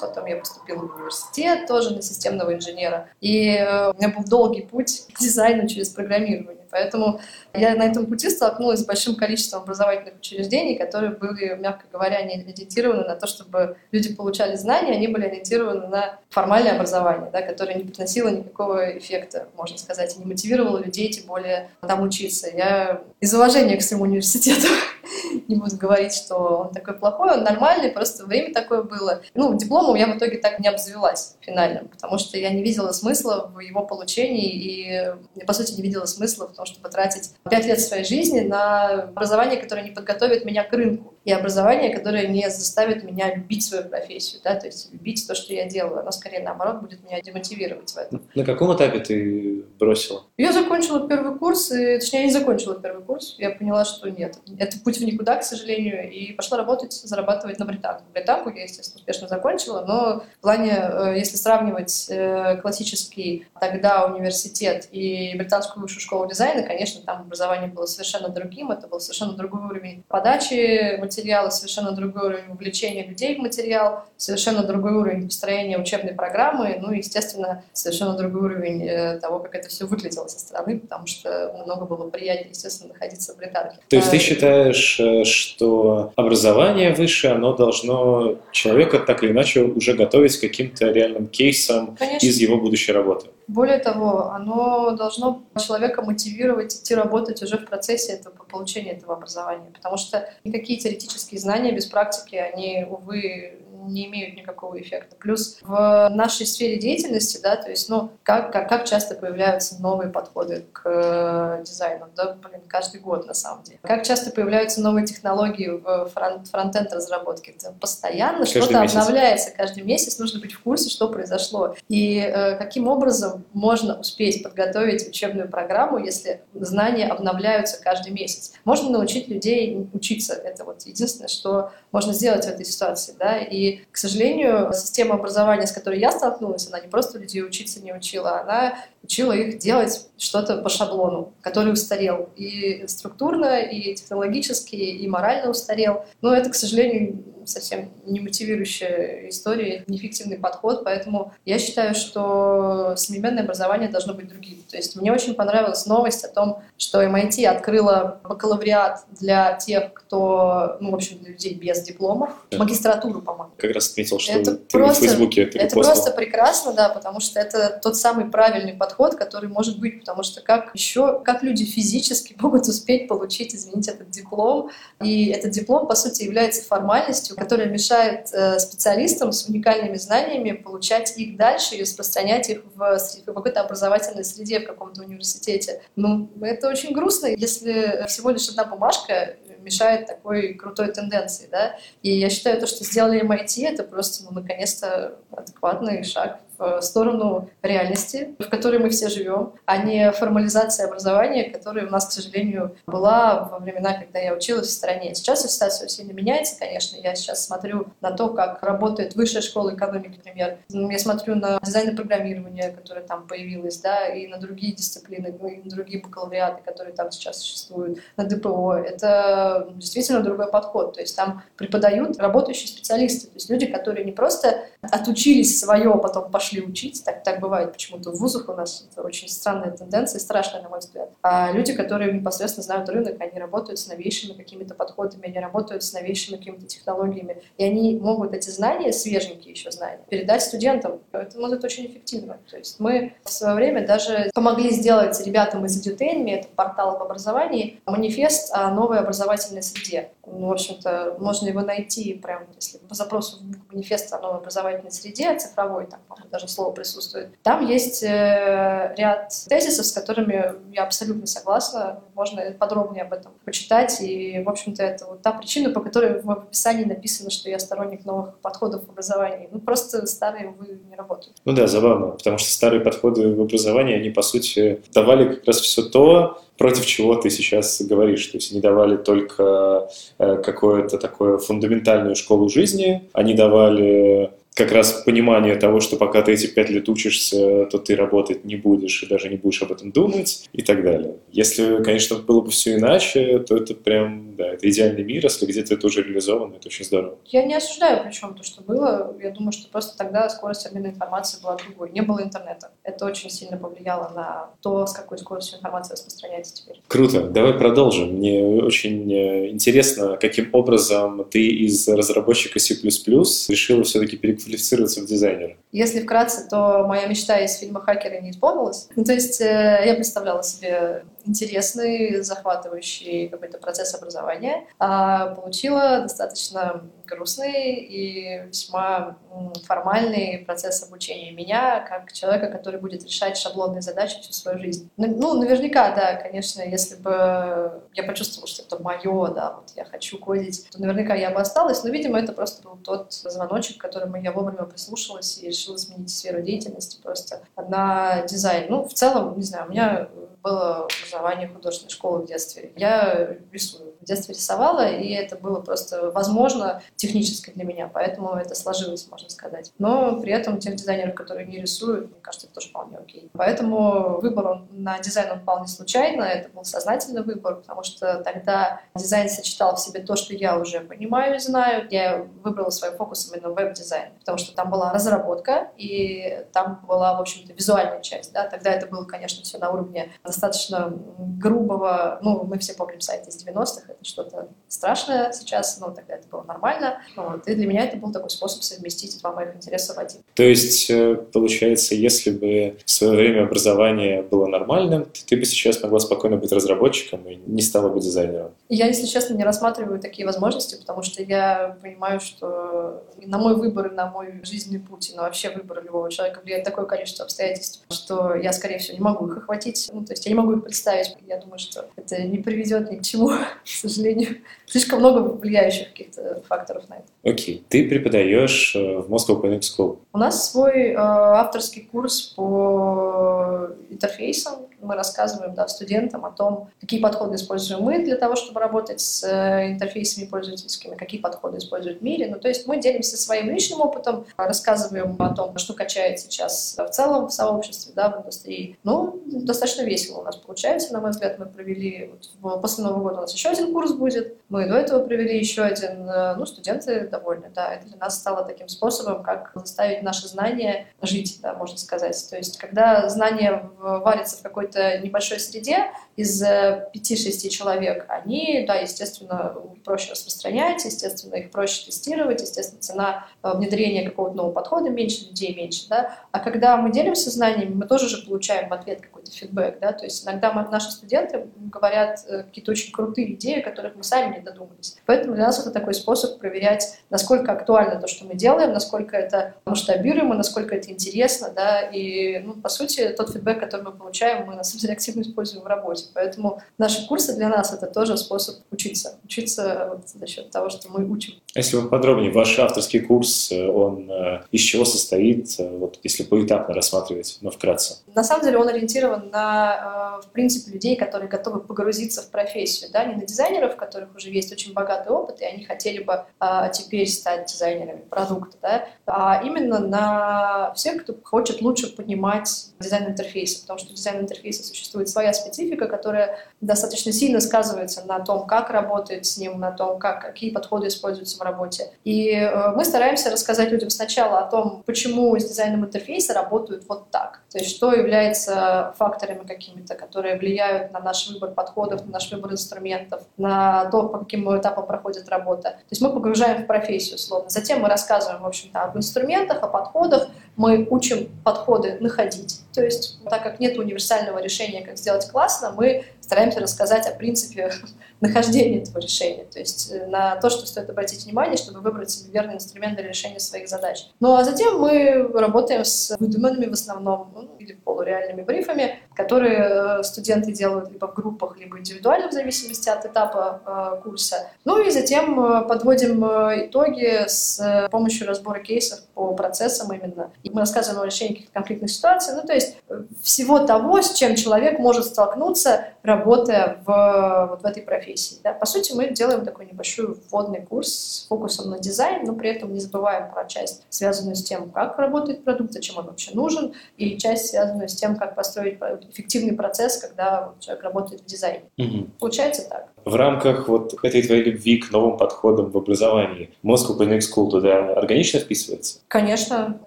[0.00, 3.08] потом я поступила в университет тоже на системного инженера.
[3.20, 6.60] И э, у меня был долгий путь к дизайну через программирование.
[6.70, 7.20] Поэтому
[7.52, 12.34] я на этом пути столкнулась с большим количеством образовательных учреждений, которые были, мягко говоря, не
[12.34, 17.74] ориентированы на то, чтобы люди получали знания, они были ориентированы на формальное образование, да, которое
[17.74, 22.48] не приносило никакого эффекта, можно сказать, и не мотивировало людей, тем более там учиться.
[22.48, 24.66] Я из уважения к своему университету
[25.48, 29.22] не буду говорить, что он такой плохой, он нормальный, просто время такое было.
[29.34, 33.50] Ну, дипломом я в итоге так не обзавелась финальным, потому что я не видела смысла
[33.52, 37.80] в его получении и, по сути, не видела смысла в том, чтобы тратить пять лет
[37.80, 43.04] своей жизни на образование, которое не подготовит меня к рынку, и образование, которое не заставит
[43.04, 46.00] меня любить свою профессию, да, то есть любить то, что я делаю.
[46.00, 48.22] Оно скорее, наоборот, будет меня демотивировать в этом.
[48.34, 50.24] На каком этапе ты бросила?
[50.38, 53.36] Я закончила первый курс, и, точнее, я не закончила первый курс.
[53.38, 57.66] Я поняла, что нет, это путь в никуда, к сожалению, и пошла работать, зарабатывать на
[57.66, 58.04] британку.
[58.14, 64.88] Британку я, естественно, успешно закончила, но в плане, э, если сравнивать э, классический тогда университет
[64.90, 69.62] и британскую высшую школу дизайна, конечно, там образование было совершенно другим, это был совершенно другой
[69.62, 76.14] уровень подачи материала, совершенно другой уровень вовлечения людей в материал, совершенно другой уровень построения учебной
[76.14, 80.78] программы, ну и, естественно, совершенно другой уровень э, того, как это все выглядело со стороны,
[80.78, 83.78] потому что много было приятнее, естественно, находиться в британке.
[83.88, 90.36] То есть ты считаешь, что образование высшее, оно должно человека так или иначе уже готовить
[90.36, 92.26] к каким-то реальным кейсам Конечно.
[92.26, 93.26] из его будущей работы?
[93.46, 99.70] Более того, оно должно человека мотивировать идти работать уже в процессе этого получения этого образования,
[99.74, 105.16] потому что никакие теоретические знания без практики, они, увы, не имеют никакого эффекта.
[105.16, 110.10] Плюс в нашей сфере деятельности, да, то есть, ну, как, как, как часто появляются новые
[110.10, 113.78] подходы к э, дизайну, да, блин, каждый год на самом деле.
[113.82, 117.52] Как часто появляются новые технологии в фронт, фронтенд разработке.
[117.52, 121.74] Это постоянно что-то обновляется каждый месяц, нужно быть в курсе, что произошло.
[121.88, 128.52] И э, каким образом можно успеть подготовить учебную программу, если знания обновляются каждый месяц.
[128.64, 130.34] Можно научить людей учиться.
[130.34, 133.14] Это вот единственное, что можно сделать в этой ситуации.
[133.18, 133.38] Да?
[133.38, 137.92] И, к сожалению, система образования, с которой я столкнулась, она не просто людей учиться не
[137.92, 145.08] учила, она учила их делать что-то по шаблону, который устарел и структурно, и технологически, и
[145.08, 146.04] морально устарел.
[146.20, 153.42] Но это, к сожалению, совсем не мотивирующая история, неэффективный подход, поэтому я считаю, что современное
[153.42, 154.62] образование должно быть другим.
[154.70, 160.76] То есть мне очень понравилась новость о том, что MIT открыла бакалавриат для тех, кто,
[160.80, 163.52] ну, в общем, для людей без дипломов, магистратуру, по-моему.
[163.56, 167.20] Как раз отметил, что это ты просто, в Фейсбуке это Это просто прекрасно, да, потому
[167.20, 171.64] что это тот самый правильный подход, который может быть, потому что как еще, как люди
[171.64, 174.70] физически могут успеть получить, извините, этот диплом,
[175.02, 181.16] и этот диплом, по сути, является формальностью, которая мешает э, специалистам с уникальными знаниями получать
[181.16, 185.80] их дальше и распространять их в, какой-то образовательной среде, в каком-то университете.
[185.96, 191.76] Ну, это очень грустно, если всего лишь одна бумажка мешает такой крутой тенденции, да.
[192.02, 196.40] И я считаю, то, что сделали MIT, это просто, ну, наконец-то адекватный шаг
[196.80, 202.12] сторону реальности, в которой мы все живем, а не формализация образования, которая у нас, к
[202.12, 205.14] сожалению, была во времена, когда я училась в стране.
[205.14, 206.96] Сейчас ситуация сильно меняется, конечно.
[206.96, 210.58] Я сейчас смотрю на то, как работает высшая школа экономики, например.
[210.68, 215.48] Я смотрю на дизайн и программирование, которое там появилось, да, и на другие дисциплины, ну,
[215.48, 218.74] и на другие бакалавриаты, которые там сейчас существуют, на ДПО.
[218.74, 220.94] Это действительно другой подход.
[220.94, 226.30] То есть там преподают работающие специалисты, то есть люди, которые не просто отучились свое, потом
[226.30, 230.18] пошли пошли учить, так, так бывает почему-то в вузах у нас, это очень странная тенденция,
[230.18, 231.10] страшная, на мой взгляд.
[231.22, 235.92] А люди, которые непосредственно знают рынок, они работают с новейшими какими-то подходами, они работают с
[235.92, 241.00] новейшими какими-то технологиями, и они могут эти знания, свеженькие еще знания, передать студентам.
[241.12, 242.38] Это может очень эффективно.
[242.50, 247.02] То есть мы в свое время даже помогли сделать ребятам из Edutainme, это портал об
[247.02, 250.10] образовании, манифест о новой образовательной среде.
[250.26, 254.92] Ну, в общем-то, можно его найти прямо, если по запросу в манифест о новой образовательной
[254.92, 257.28] среде, цифровой, там, даже слово присутствует.
[257.42, 262.00] Там есть э, ряд тезисов, с которыми я абсолютно согласна.
[262.14, 264.00] Можно подробнее об этом почитать.
[264.00, 268.04] И, в общем-то, это вот та причина, по которой в описании написано, что я сторонник
[268.04, 269.48] новых подходов в образовании.
[269.50, 271.36] Ну, просто старые, увы, не работают.
[271.44, 275.60] Ну да, забавно, потому что старые подходы в образовании, они, по сути, давали как раз
[275.60, 278.26] все то, против чего ты сейчас говоришь.
[278.26, 284.92] То есть они давали только э, какое-то такое фундаментальную школу жизни, они давали как раз
[285.06, 289.06] понимание того, что пока ты эти пять лет учишься, то ты работать не будешь и
[289.06, 291.16] даже не будешь об этом думать и так далее.
[291.32, 295.74] Если, конечно, было бы все иначе, то это прям, да, это идеальный мир, если где-то
[295.74, 297.16] это уже реализовано, это очень здорово.
[297.26, 299.16] Я не осуждаю причем то, что было.
[299.22, 301.90] Я думаю, что просто тогда скорость обмена информацией была другой.
[301.92, 302.70] Не было интернета.
[302.82, 306.82] Это очень сильно повлияло на то, с какой скоростью информация распространяется теперь.
[306.86, 307.22] Круто.
[307.22, 308.16] Давай продолжим.
[308.16, 315.06] Мне очень э, интересно, каким образом ты из разработчика C++ решила все-таки переключиться квалифицироваться в
[315.06, 315.56] дизайнера?
[315.72, 318.88] Если вкратце, то моя мечта из фильма «Хакеры» не исполнилась.
[318.96, 326.82] Ну, то есть э, я представляла себе интересный, захватывающий какой-то процесс образования, а получила достаточно
[327.06, 329.16] грустный и весьма
[329.64, 334.90] формальный процесс обучения меня как человека, который будет решать шаблонные задачи всю свою жизнь.
[334.96, 339.84] Ну, ну наверняка, да, конечно, если бы я почувствовала, что это мое, да, вот я
[339.84, 343.80] хочу кодить, то наверняка я бы осталась, но, видимо, это просто был тот звоночек, к
[343.80, 348.66] которому я вовремя прислушалась и решила сменить сферу деятельности просто на дизайн.
[348.70, 350.08] Ну, в целом, не знаю, у меня
[350.42, 352.72] было образование художественной школы в детстве.
[352.76, 353.89] Я рисую.
[354.00, 359.28] В детстве рисовала, и это было просто возможно технически для меня, поэтому это сложилось, можно
[359.28, 359.72] сказать.
[359.78, 363.30] Но при этом тех дизайнеров, которые не рисуют, мне кажется, это тоже вполне окей.
[363.32, 368.80] Поэтому выбор он, на дизайн он вполне случайно, это был сознательный выбор, потому что тогда
[368.94, 371.86] дизайн сочетал в себе то, что я уже понимаю и знаю.
[371.90, 377.20] Я выбрала своим фокусом именно веб-дизайн, потому что там была разработка, и там была, в
[377.20, 378.32] общем-то, визуальная часть.
[378.32, 378.48] Да?
[378.48, 383.44] Тогда это было, конечно, все на уровне достаточно грубого, ну, мы все помним сайт из
[383.44, 387.02] 90-х, это что-то страшное сейчас, но тогда это было нормально.
[387.16, 387.46] Вот.
[387.46, 390.20] И для меня это был такой способ совместить два моих интереса в один.
[390.34, 395.44] То есть, э, получается, если бы в свое время образование было нормальным, то ты бы
[395.44, 398.52] сейчас могла спокойно быть разработчиком и не стала бы дизайнером?
[398.68, 403.88] Я, если честно, не рассматриваю такие возможности, потому что я понимаю, что на мой выбор
[403.88, 407.84] и на мой жизненный путь, и на вообще выбор любого человека влияет такое количество обстоятельств,
[407.90, 409.90] что я, скорее всего, не могу их охватить.
[409.92, 411.16] Ну, то есть я не могу их представить.
[411.26, 413.32] Я думаю, что это не приведет ни к чему,
[413.80, 414.36] сожалению.
[414.66, 417.06] Слишком много влияющих каких-то факторов на это.
[417.22, 417.58] Окей.
[417.58, 417.64] Okay.
[417.68, 419.98] Ты преподаешь э, в Moscow Connect School.
[420.12, 424.69] У нас свой э, авторский курс по интерфейсам.
[424.80, 429.24] Мы рассказываем да, студентам о том, какие подходы используем мы для того, чтобы работать с
[429.24, 432.28] э, интерфейсами пользовательскими, какие подходы используют в мире.
[432.28, 436.88] Ну, то есть мы делимся своим личным опытом, рассказываем о том, что качает сейчас в
[436.90, 438.78] целом в сообществе, да, в индустрии.
[438.84, 441.38] Ну, достаточно весело у нас получается, на мой взгляд.
[441.38, 444.36] Мы провели, вот, после Нового года у нас еще один курс будет.
[444.48, 446.08] Мы до этого провели еще один.
[446.08, 447.74] Э, ну, студенты довольны, да.
[447.74, 452.26] Это для нас стало таким способом, как заставить наши знания жить, да, можно сказать.
[452.30, 458.74] То есть, когда знания варятся в какой-то небольшой среде из 5-6 э, человек, они, да,
[458.74, 459.54] естественно,
[459.84, 465.54] проще распространять, естественно, их проще тестировать, естественно, цена э, внедрения какого-то нового подхода меньше, людей
[465.54, 466.18] меньше, да.
[466.32, 470.04] А когда мы делимся знаниями, мы тоже же получаем в ответ какой-то фидбэк, да, то
[470.04, 474.96] есть иногда мы, наши студенты говорят какие-то очень крутые идеи, которых мы сами не додумались.
[475.06, 479.54] Поэтому для нас это такой способ проверять, насколько актуально то, что мы делаем, насколько это
[479.64, 484.54] масштабируемо, насколько это интересно, да, и, ну, по сути, тот фидбэк, который мы получаем, мы,
[484.60, 486.04] на самом деле, активно используем в работе.
[486.14, 489.18] Поэтому наши курсы для нас— это тоже способ учиться.
[489.24, 491.34] Учиться вот за счет того, что мы учим.
[491.54, 494.19] Если вы подробнее, ваш авторский курс, э, он э,
[494.50, 497.98] из чего состоит, э, вот если поэтапно рассматривать, но вкратце?
[498.14, 503.04] На самом деле он ориентирован на, в принципе, людей, которые готовы погрузиться в профессию, да,
[503.04, 507.08] не на дизайнеров, которых уже есть очень богатый опыт, и они хотели бы а, теперь
[507.08, 512.48] стать дизайнерами продукта, да, а именно на всех, кто хочет лучше понимать
[512.80, 518.46] дизайн интерфейса, потому что дизайн интерфейса существует своя специфика, которая достаточно сильно сказывается на том,
[518.46, 521.90] как работает с ним, на том, как, какие подходы используются в работе.
[522.04, 527.10] И э, мы стараемся рассказать людям сначала о том, почему с дизайном интерфейса работают вот
[527.10, 527.42] так.
[527.50, 532.52] То есть что является факторами какими-то, которые влияют на наш выбор подходов, на наш выбор
[532.52, 535.70] инструментов, на то, по каким этапам проходит работа.
[535.70, 537.50] То есть мы погружаем в профессию, условно.
[537.50, 542.60] Затем мы рассказываем, в общем-то, об инструментах, о подходах, мы учим подходы находить.
[542.72, 547.72] То есть, так как нет универсального решения, как сделать классно, мы стараемся рассказать о принципе
[548.20, 552.30] нахождения этого решения, то есть э, на то, что стоит обратить внимание, чтобы выбрать себе
[552.32, 554.06] верный инструмент для решения своих задач.
[554.20, 560.02] Ну а затем мы работаем с выдуманными в основном ну, или полуреальными брифами, которые э,
[560.02, 564.50] студенты делают либо в группах, либо индивидуально, в зависимости от этапа э, курса.
[564.64, 570.30] Ну и затем э, подводим итоги с помощью разбора кейсов по процессам именно.
[570.42, 572.76] И мы рассказываем о решении каких-то конфликтных ситуаций, ну то есть
[573.22, 578.38] всего того, с чем человек может столкнуться, работая работая в, вот в этой профессии.
[578.42, 578.52] Да.
[578.52, 582.72] По сути, мы делаем такой небольшой вводный курс с фокусом на дизайн, но при этом
[582.72, 587.16] не забываем про часть, связанную с тем, как работает продукт, зачем он вообще нужен, и
[587.18, 588.78] часть, связанную с тем, как построить
[589.10, 591.64] эффективный процесс, когда человек работает в дизайне.
[591.78, 592.08] Угу.
[592.20, 592.88] Получается так.
[593.04, 597.94] В рамках вот этой твоей любви к новым подходам в образовании Moscow Clinic School туда
[597.94, 599.00] органично вписывается?
[599.08, 599.80] Конечно.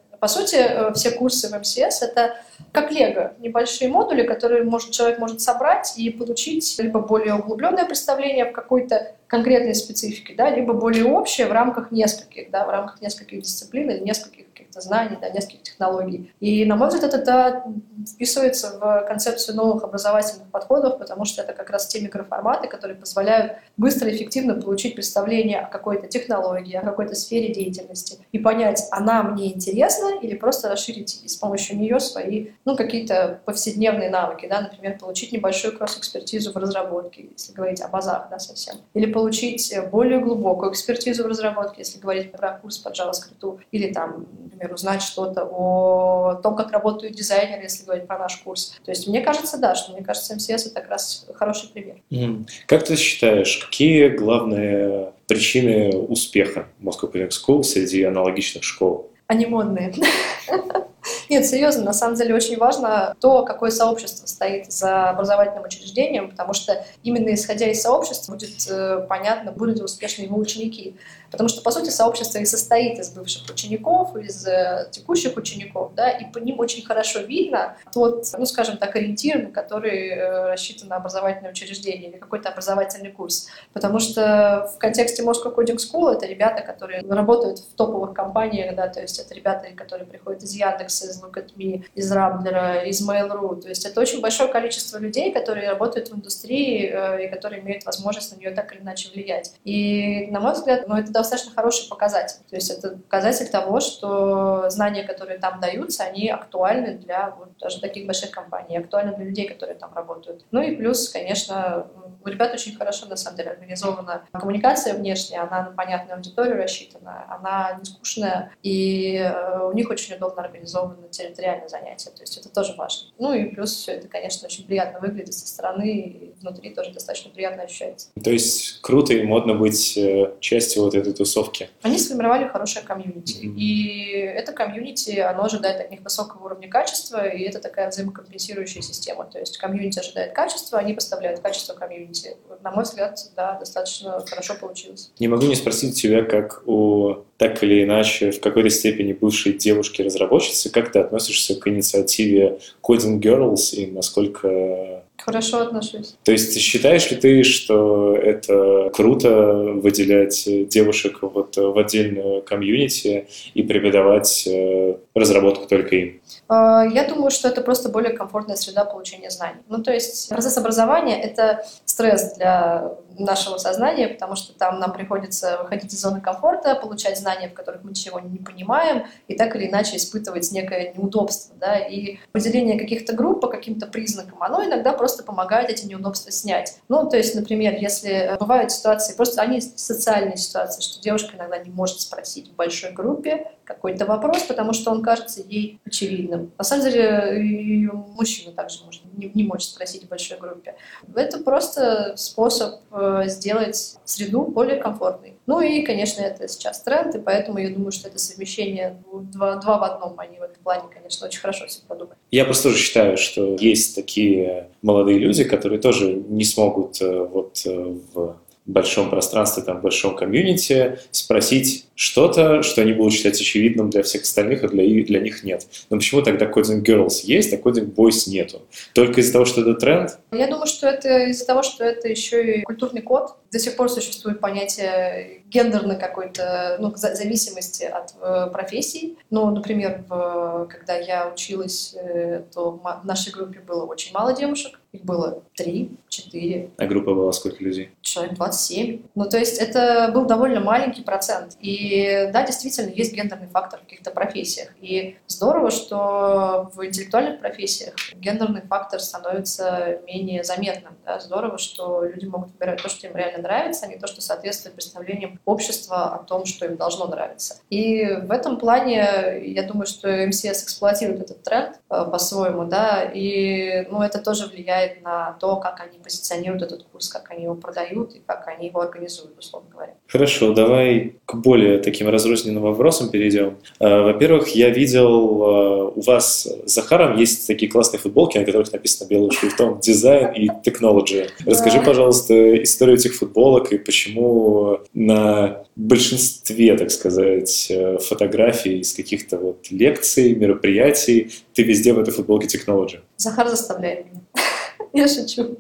[0.24, 2.38] По сути, э, все курсы в МСС— это
[2.72, 8.46] как лего, небольшие модули, которые может, человек может собрать и получить либо более углубленное представление
[8.46, 13.42] в какой-то конкретной специфике, да, либо более общее в рамках нескольких, да, в рамках нескольких
[13.42, 16.32] дисциплин или нескольких каких-то знаний, да, нескольких технологий.
[16.40, 17.64] И, на мой взгляд, это
[18.08, 23.54] вписывается в концепцию новых образовательных подходов, потому что это как раз те микроформаты, которые позволяют
[23.78, 29.24] быстро и эффективно получить представление о какой-то технологии, о какой-то сфере деятельности и понять, она
[29.24, 34.98] мне интересна или просто расширить с помощью нее свои, ну, какие-то повседневные навыки, да, например,
[35.00, 40.72] получить небольшую кросс-экспертизу в разработке, если говорить о базах, да, совсем, или получить более глубокую
[40.72, 46.36] экспертизу в разработке, если говорить про курс по JavaScript, или там, например, узнать что-то о
[46.42, 48.78] том, как работают дизайнеры, если говорить про наш курс.
[48.86, 51.98] То есть мне кажется, да, что мне кажется, МСС это как раз хороший пример.
[52.12, 52.48] Mm.
[52.68, 59.10] Как ты считаешь, какие главные причины успеха Moscow Clinic School среди аналогичных школ?
[59.28, 59.94] Они модные.
[61.30, 66.54] Нет, серьезно, на самом деле очень важно то, какое сообщество стоит за образовательным учреждением, потому
[66.54, 70.96] что именно исходя из сообщества будет э, понятно, будут ли успешны его ученики.
[71.34, 76.12] Потому что, по сути, сообщество и состоит из бывших учеников, из э, текущих учеников, да,
[76.12, 80.96] и по ним очень хорошо видно тот, ну, скажем так, ориентир, на который э, рассчитано
[80.96, 83.48] образовательное учреждение или какой-то образовательный курс.
[83.74, 88.88] Потому что в контексте Moscow Coding School это ребята, которые работают в топовых компаниях, да,
[88.88, 93.60] то есть это ребята, которые приходят из Яндекса, из Look.me, из Рамблера, из Mail.ru.
[93.60, 97.86] То есть это очень большое количество людей, которые работают в индустрии э, и которые имеют
[97.86, 99.56] возможность на нее так или иначе влиять.
[99.64, 102.38] И, на мой взгляд, ну, это достаточно хороший показатель.
[102.50, 107.82] То есть это показатель того, что знания, которые там даются, они актуальны для вот, даже
[107.82, 110.46] таких больших компаний, актуальны для людей, которые там работают.
[110.52, 111.88] Ну и плюс, конечно,
[112.26, 117.26] у ребят очень хорошо, на самом деле, организована коммуникация внешняя, она на понятную аудиторию рассчитана,
[117.30, 122.50] она не скучная, и э, у них очень удобно организованы территориальные занятия, то есть это
[122.50, 123.10] тоже важно.
[123.20, 127.32] Ну и плюс все это, конечно, очень приятно выглядит со стороны, и внутри тоже достаточно
[127.32, 128.10] приятно ощущается.
[128.24, 131.70] То есть круто и модно быть э, частью вот этой тусовки.
[131.82, 133.56] Они сформировали хорошее комьюнити, mm-hmm.
[133.56, 139.26] и это комьюнити, оно ожидает от них высокого уровня качества, и это такая взаимокомпенсирующая система,
[139.26, 142.38] то есть комьюнити ожидает качества, они поставляют качество комьюнити комьюнити.
[142.64, 145.12] На мой взгляд, да, достаточно хорошо получилось.
[145.20, 150.70] Не могу не спросить тебя, как у так или иначе в какой-то степени бывшей девушки-разработчицы,
[150.70, 156.16] как ты относишься к инициативе Coding Girls и насколько Хорошо отношусь.
[156.24, 159.30] То есть считаешь ли ты, что это круто
[159.76, 166.22] выделять девушек вот в отдельную комьюнити и преподавать э, разработку только им?
[166.50, 169.62] А, я думаю, что это просто более комфортная среда получения знаний.
[169.70, 175.58] Ну, то есть процесс образования— это стресс для нашего сознания, потому что там нам приходится
[175.62, 179.68] выходить из зоны комфорта, получать знания, в которых мы ничего не понимаем, и так или
[179.68, 181.56] иначе испытывать некое неудобство.
[181.60, 181.78] Да?
[181.78, 186.78] И выделение каких-то групп по каким-то признакам, оно иногда просто помогает эти неудобства снять.
[186.90, 191.72] Ну, то есть, например, если бывают ситуации, просто они социальные ситуации, что девушка иногда не
[191.72, 196.52] может спросить в большой группе какой-то вопрос, потому что он кажется ей очевидным.
[196.58, 200.76] На самом деле, и мужчина также может не, не может спросить в большой группе.
[201.16, 205.36] Это просто способ э, сделать среду более комфортной.
[205.46, 209.78] Ну и, конечно, это сейчас тренд, и поэтому я думаю, что это совмещение два, два
[209.78, 212.16] в одном, они в этом плане, конечно, очень хорошо все продумали.
[212.32, 217.62] Я просто тоже считаю, что есть такие молодые люди, которые тоже не смогут э, вот
[217.66, 223.90] э, в большом пространстве, там, в большом комьюнити, спросить что-то, что они будут считать очевидным
[223.90, 225.68] для всех остальных, а для, для них нет.
[225.90, 228.62] Но почему тогда Coding Girls есть, а Coding Boys нету?
[228.94, 230.18] Только из-за того, что это тренд?
[230.32, 233.36] Я думаю, что это из-за того, что это еще и культурный код.
[233.54, 239.20] До сих пор существует понятие гендерной какой-то ну, зависимости от э, профессий.
[239.30, 244.80] Ну, например, в, когда я училась, э, то в нашей группе было очень мало девушек.
[244.92, 246.70] Их было три, четыре.
[246.78, 247.90] А группа была сколько людей?
[248.02, 249.02] Человек 27.
[249.16, 251.58] Ну, то есть это был довольно маленький процент.
[251.60, 254.70] И да, действительно, есть гендерный фактор в каких-то профессиях.
[254.82, 260.94] И здорово, что в интеллектуальных профессиях гендерный фактор становится менее заметным.
[261.06, 261.20] Да?
[261.20, 264.74] Здорово, что люди могут выбирать то, что им реально нравится, а не то, что соответствует
[264.74, 267.58] представлениям общества о том, что им должно нравиться.
[267.70, 273.86] И в этом плане я думаю, что МСС эксплуатирует этот тренд э, по-своему, да, и
[273.92, 278.16] ну, это тоже влияет на то, как они позиционируют этот курс, как они его продают
[278.16, 279.94] и как они его организуют, условно говоря.
[280.08, 283.58] Хорошо, давай к более таким разрозненным вопросам перейдем.
[283.80, 288.72] Э, во-первых, я видел, э, у вас с Захаром есть такие классные футболки, на которых
[288.72, 291.30] написано белым шрифтом «Дизайн» и «Technology».
[291.46, 293.33] Расскажи, пожалуйста, историю этих футболок
[293.72, 301.94] и почему на большинстве, так сказать, э, фотографий из каких-то вот лекций, мероприятий ты везде
[301.94, 303.00] в этой футболке «Technology».
[303.18, 304.22] Захар заставляет меня.
[304.94, 305.58] Я шучу.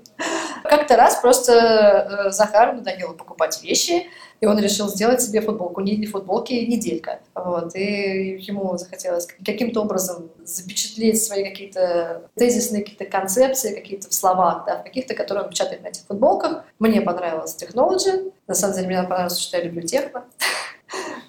[0.76, 4.08] Как-то раз просто Захару надоело покупать вещи,
[4.42, 7.20] и он решил сделать себе футболку, не футболки, неделька.
[7.36, 7.76] Вот.
[7.76, 14.80] И ему захотелось каким-то образом запечатлеть свои какие-то тезисные какие-то концепции, какие-то в словах, да,
[14.80, 16.64] в каких-то, которые он печатает на этих футболках.
[16.80, 18.34] Мне понравилась Technology.
[18.48, 20.26] На самом деле, мне понравилось, что я люблю техно.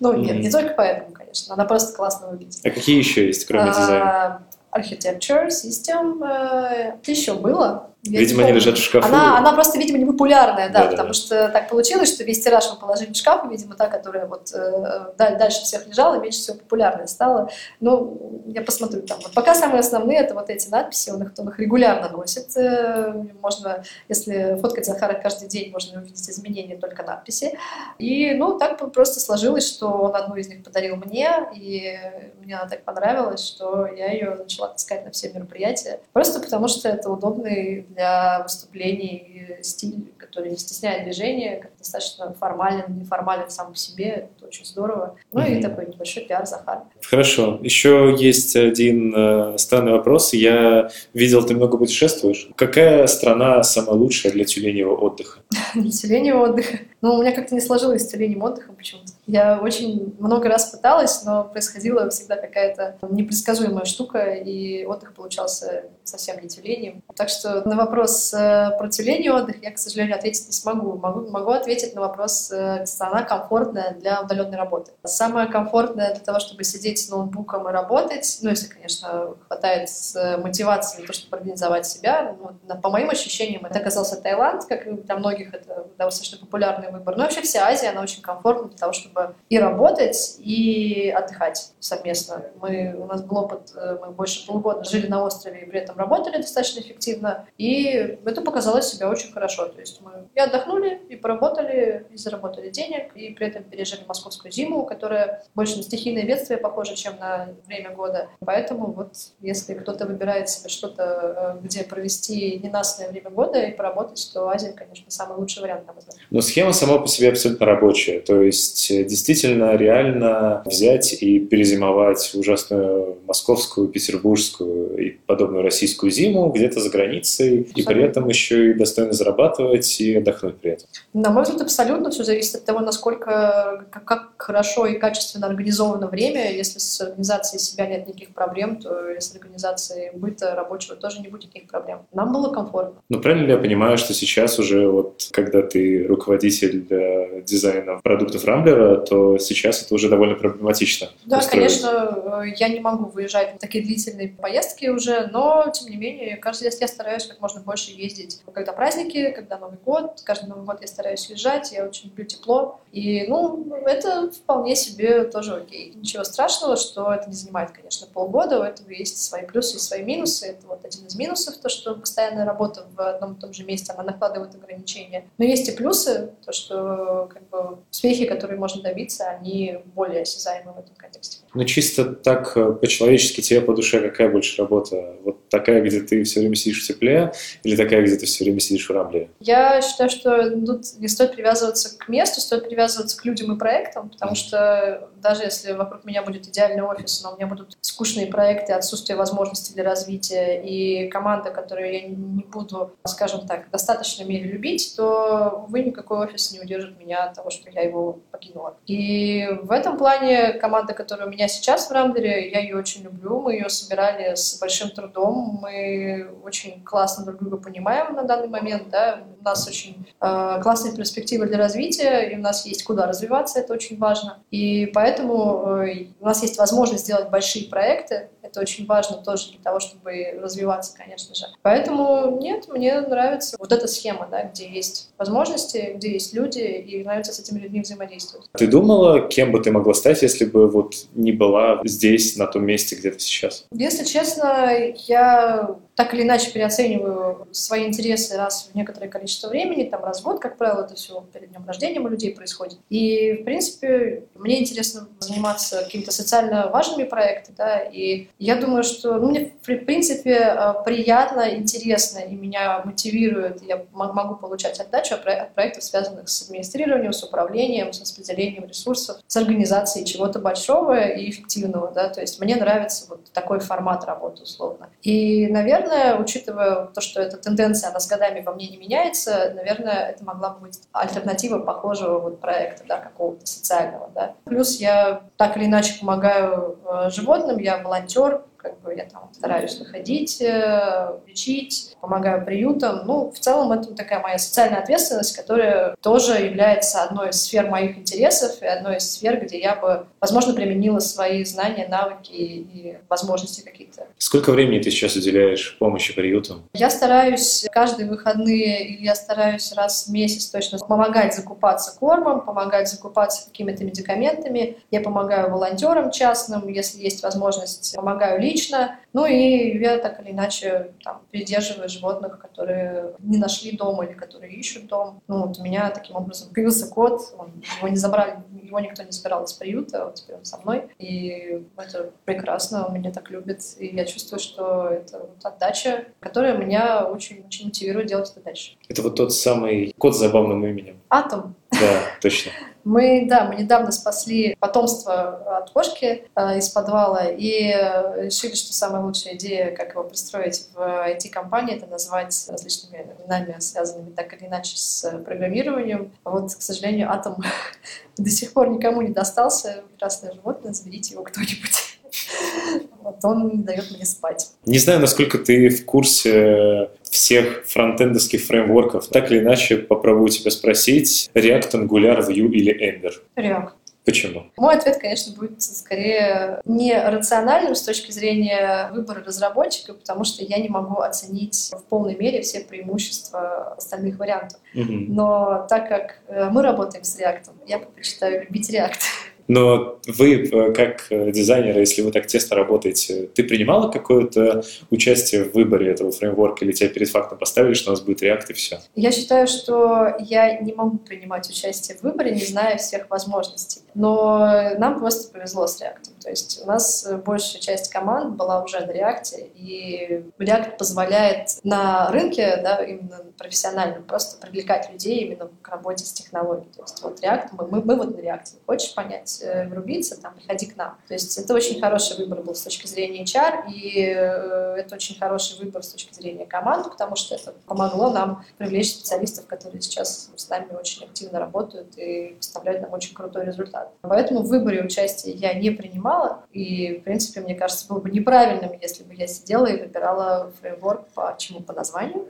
[0.00, 1.54] Ну, нет, не только поэтому, конечно.
[1.54, 2.60] Она просто классно выглядит.
[2.64, 4.42] А какие еще есть, кроме а, дизайна?
[4.72, 6.22] Architecture, System.
[6.22, 7.93] Э, еще было.
[8.06, 9.08] Я видимо, они лежат в шкафу.
[9.08, 11.14] Она, она просто, видимо, не популярная, да, да потому да.
[11.14, 14.52] что так получилось, что весь тираж мы положили в шкаф, и, видимо, та, которая вот
[14.52, 17.48] э, дальше всех лежала, меньше всего популярная стала.
[17.80, 19.18] Ну, я посмотрю там.
[19.22, 22.54] Вот пока самые основные это вот эти надписи, он их, он их регулярно носит.
[22.56, 27.58] Э, можно, если фоткать Захара каждый день, можно увидеть изменения только надписи.
[27.98, 31.98] И, ну, так просто сложилось, что он одну из них подарил мне, и
[32.42, 36.00] мне она так понравилась, что я ее начала таскать на все мероприятия.
[36.12, 42.98] Просто потому что это удобный для выступлений стиль, который не стесняет движения, как достаточно формален,
[42.98, 45.16] неформален сам по себе, это очень здорово.
[45.32, 45.58] Ну mm-hmm.
[45.58, 46.80] и такой небольшой пиар Захар.
[47.02, 47.58] Хорошо.
[47.62, 50.32] Еще есть один э, странный вопрос.
[50.32, 52.48] Я видел, ты много путешествуешь.
[52.56, 55.40] Какая страна самая лучшая для тюленевого отдыха?
[55.74, 56.78] Для тюленевого отдыха?
[57.00, 59.12] Ну, у меня как-то не сложилось с тюленем отдыхом почему-то.
[59.26, 66.40] Я очень много раз пыталась, но происходила всегда какая-то непредсказуемая штука, и отдых получался совсем
[66.40, 67.02] не тюленем.
[67.14, 70.96] Так что на вопрос э, про тюлень отдых я, к сожалению, ответить не смогу.
[70.96, 74.92] Могу, могу ответить на вопрос, э, страна комфортная для удаленной работы.
[75.04, 80.36] Самая комфортная для того, чтобы сидеть с ноутбуком и работать, ну, если, конечно, хватает с
[80.38, 82.36] мотивацией на то, чтобы организовать себя.
[82.38, 87.16] Ну, по моим ощущениям, это оказался Таиланд, как и для многих это достаточно популярный выбор.
[87.16, 92.44] Но вообще вся Азия, она очень комфортна для того, чтобы и работать, и отдыхать совместно.
[92.60, 95.96] Мы, у нас был опыт, э, мы больше полугода жили на острове и при этом
[95.96, 99.66] работали достаточно эффективно, и это показало себя очень хорошо.
[99.66, 104.52] То есть мы и отдохнули, и поработали, и заработали денег, и при этом пережили московскую
[104.52, 108.28] зиму, которая больше на стихийное бедствие похожа, чем на время года.
[108.44, 114.30] Поэтому вот если кто-то выбирает себе что-то, э, где провести ненастное время года и поработать,
[114.32, 116.16] то Азия, конечно, самый лучший вариант, на мой взгляд.
[116.30, 118.20] Но схема сама по себе абсолютно рабочая.
[118.20, 126.50] То есть э, действительно реально взять и перезимовать ужасную московскую, петербургскую и подобную российскую зиму
[126.50, 127.80] где-то за границей, абсолютно.
[127.80, 130.88] и при этом еще и достойно зарабатывать и отдохнуть при этом.
[131.12, 136.52] На мой взгляд, абсолютно все зависит от того, насколько как, хорошо и качественно организовано время.
[136.52, 141.28] Если с организацией себя нет никаких проблем, то и с организацией быта рабочего тоже не
[141.28, 142.00] будет никаких проблем.
[142.12, 143.00] Нам было комфортно.
[143.08, 148.44] Ну, правильно ли я понимаю, что сейчас уже вот, когда ты руководитель э, дизайна продуктов
[148.44, 151.08] Рамблера, то сейчас это уже довольно проблематично.
[151.24, 151.80] Да, устроить.
[151.80, 156.36] конечно, э, я не могу выезжать в такие длительные поездки уже, но, тем не менее,
[156.36, 158.42] каждый раз я стараюсь как можно больше ездить.
[158.52, 162.80] Когда праздники, когда Новый год, каждый Новый год я стараюсь уезжать, я очень люблю тепло.
[162.92, 165.92] И, ну, это вполне себе тоже окей.
[165.96, 170.04] Ничего страшного, что это не занимает, конечно, полгода, у этого есть свои плюсы и свои
[170.04, 170.46] минусы.
[170.46, 173.92] Это вот один из минусов, то, что постоянная работа в одном и том же месте,
[173.92, 175.24] она накладывает ограничения.
[175.38, 180.72] Но есть и плюсы, то, что как бы, успехи, которые можно добиться, они более осязаемы
[180.72, 181.38] в этом контексте.
[181.52, 185.16] Ну, чисто так э, по-человечески тебе по душе какая больше работа?
[185.24, 188.60] Вот такая, где ты все время сидишь в тепле, или такая, где ты все время
[188.60, 189.30] сидишь в рамбле?
[189.40, 194.10] Я считаю, что тут не стоит привязываться к месту, стоит привязываться к людям и проектам,
[194.10, 198.72] потому что даже если вокруг меня будет идеальный офис, но у меня будут скучные проекты,
[198.72, 204.50] отсутствие возможностей для развития и команда, которую я не буду, скажем так, в достаточной мере
[204.50, 208.76] любить, то, увы, никакой офис не удержит меня от того, что я его покинула.
[208.86, 213.40] И в этом плане команда, которая у меня сейчас в Рамблере, я ее очень люблю,
[213.40, 218.88] мы ее собирали с большим трудом, мы очень классно друг друга понимаем на данный момент,
[218.90, 223.60] да, у нас очень э, классные перспективы для развития, и у нас есть куда развиваться,
[223.60, 224.38] это очень важно.
[224.50, 229.60] И поэтому э, у нас есть возможность сделать большие проекты, это очень важно тоже для
[229.62, 231.44] того, чтобы развиваться, конечно же.
[231.62, 237.04] Поэтому нет, мне нравится вот эта схема, да, где есть возможности, где есть люди, и
[237.04, 238.48] нравится с этими людьми взаимодействовать.
[238.56, 242.64] Ты думала, кем бы ты могла стать, если бы вот не была здесь, на том
[242.64, 243.66] месте, где ты сейчас?
[243.72, 244.70] Если честно,
[245.06, 250.24] я так или иначе переоцениваю свои интересы раз в некоторое количество времени, там раз в
[250.24, 252.78] год, как правило, это все перед днем рождения у людей происходит.
[252.90, 259.14] И, в принципе, мне интересно заниматься какими-то социально важными проектами, да, и я думаю, что
[259.18, 265.54] ну, мне, в принципе, э, приятно, интересно, и меня мотивирует, я могу получать отдачу от
[265.54, 271.92] проектов, связанных с администрированием, с управлением, с распределением ресурсов, с организацией чего-то большого и эффективного,
[271.92, 274.88] да, то есть мне нравится вот такой формат работы, условно.
[275.02, 275.83] И, наверное,
[276.18, 280.50] учитывая то, что эта тенденция, она с годами во мне не меняется, наверное, это могла
[280.50, 284.34] бы быть альтернатива похожего вот проекта, да, какого-то социального, да.
[284.44, 289.78] Плюс я так или иначе помогаю э, животным, я волонтер, как бы я там стараюсь
[289.78, 293.06] выходить, э, лечить, помогаю приютам.
[293.06, 297.98] Ну, в целом это такая моя социальная ответственность, которая тоже является одной из сфер моих
[297.98, 303.60] интересов и одной из сфер, где я бы, возможно, применила свои знания, навыки и возможности
[303.60, 304.06] какие-то.
[304.16, 306.64] Сколько времени ты сейчас уделяешь помощи приютам?
[306.72, 312.88] Я стараюсь каждые выходные или я стараюсь раз в месяц точно помогать закупаться кормом, помогать
[312.88, 314.78] закупаться какими-то медикаментами.
[314.90, 318.98] Я помогаю волонтерам частным, если есть возможность, помогаю лично лично.
[319.12, 324.52] Ну и я так или иначе там, придерживаю животных, которые не нашли дом или которые
[324.52, 325.22] ищут дом.
[325.28, 329.12] Ну вот у меня таким образом появился кот, он, его не забрали, его никто не
[329.12, 330.88] забирал из приюта, вот теперь он со мной.
[330.98, 333.62] И это прекрасно, он меня так любит.
[333.78, 338.76] И я чувствую, что это вот отдача, которая меня очень, очень мотивирует делать это дальше.
[338.88, 341.00] Это вот тот самый кот с забавным именем.
[341.08, 341.54] Атом.
[341.70, 342.52] Да, точно.
[342.84, 348.74] Мы, да, мы недавно спасли потомство от кошки э, из подвала и э, решили, что
[348.74, 354.48] самая лучшая идея, как его пристроить в IT-компании, это назвать различными именами, связанными так или
[354.48, 356.12] иначе с программированием.
[356.24, 357.42] Вот, к сожалению, Атом
[358.18, 359.82] до сих пор никому не достался.
[359.90, 362.00] Прекрасное животное, заберите его кто-нибудь.
[363.02, 364.52] Вот он дает мне спать.
[364.64, 369.06] Не знаю, насколько ты в курсе всех фронтендовских фреймворков.
[369.06, 371.30] Так или иначе, попробую тебя спросить.
[371.34, 373.12] React, Angular, Vue или Ember?
[373.36, 373.70] React.
[374.04, 374.46] Почему?
[374.58, 380.58] Мой ответ, конечно, будет скорее не рациональным с точки зрения выбора разработчика, потому что я
[380.58, 384.60] не могу оценить в полной мере все преимущества остальных вариантов.
[384.74, 384.92] Угу.
[385.08, 389.00] Но так как э, мы работаем с React, я предпочитаю любить React.
[389.48, 395.44] Но вы, э, как э, дизайнер, если вы так тесно работаете, ты принимала какое-то участие
[395.44, 398.52] в выборе этого фреймворка или тебя перед фактом поставили, что у нас будет React и
[398.54, 398.80] все?
[398.94, 403.82] Я считаю, что я не могу принимать участие в выборе, не зная всех возможностей.
[403.94, 406.22] Но нам просто повезло с React.
[406.22, 412.10] То есть у нас большая часть команд была уже на React, и React позволяет на
[412.10, 416.72] рынке, да, именно профессиональном, просто привлекать людей именно к работе с технологией.
[416.74, 418.54] То есть вот React, мы, мы, мы вот на React.
[418.66, 420.96] Хочешь понять, э, врубиться, там, приходи к нам.
[421.08, 425.18] То есть это очень хороший выбор был с точки зрения HR, и э, это очень
[425.18, 430.30] хороший выбор с точки зрения команды, потому что это помогло нам привлечь специалистов, которые сейчас
[430.34, 433.92] с нами очень активно работают и поставляют нам очень крутой результат.
[434.02, 436.44] Поэтому в выборе участия я не принимала.
[436.52, 441.08] И, в принципе, мне кажется, было бы неправильным, если бы я сидела и выбирала фреймворк
[441.14, 441.60] по чему?
[441.60, 442.28] По названию.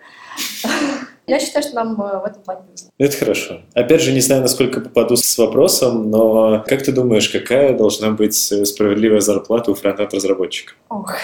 [1.26, 2.90] Я считаю, что нам э, в этом плане повезло.
[2.98, 3.60] Это хорошо.
[3.74, 8.36] Опять же, не знаю, насколько попаду с вопросом, но как ты думаешь, какая должна быть
[8.36, 10.74] справедливая зарплата у фронтенд-разработчика?
[10.90, 11.14] Ох,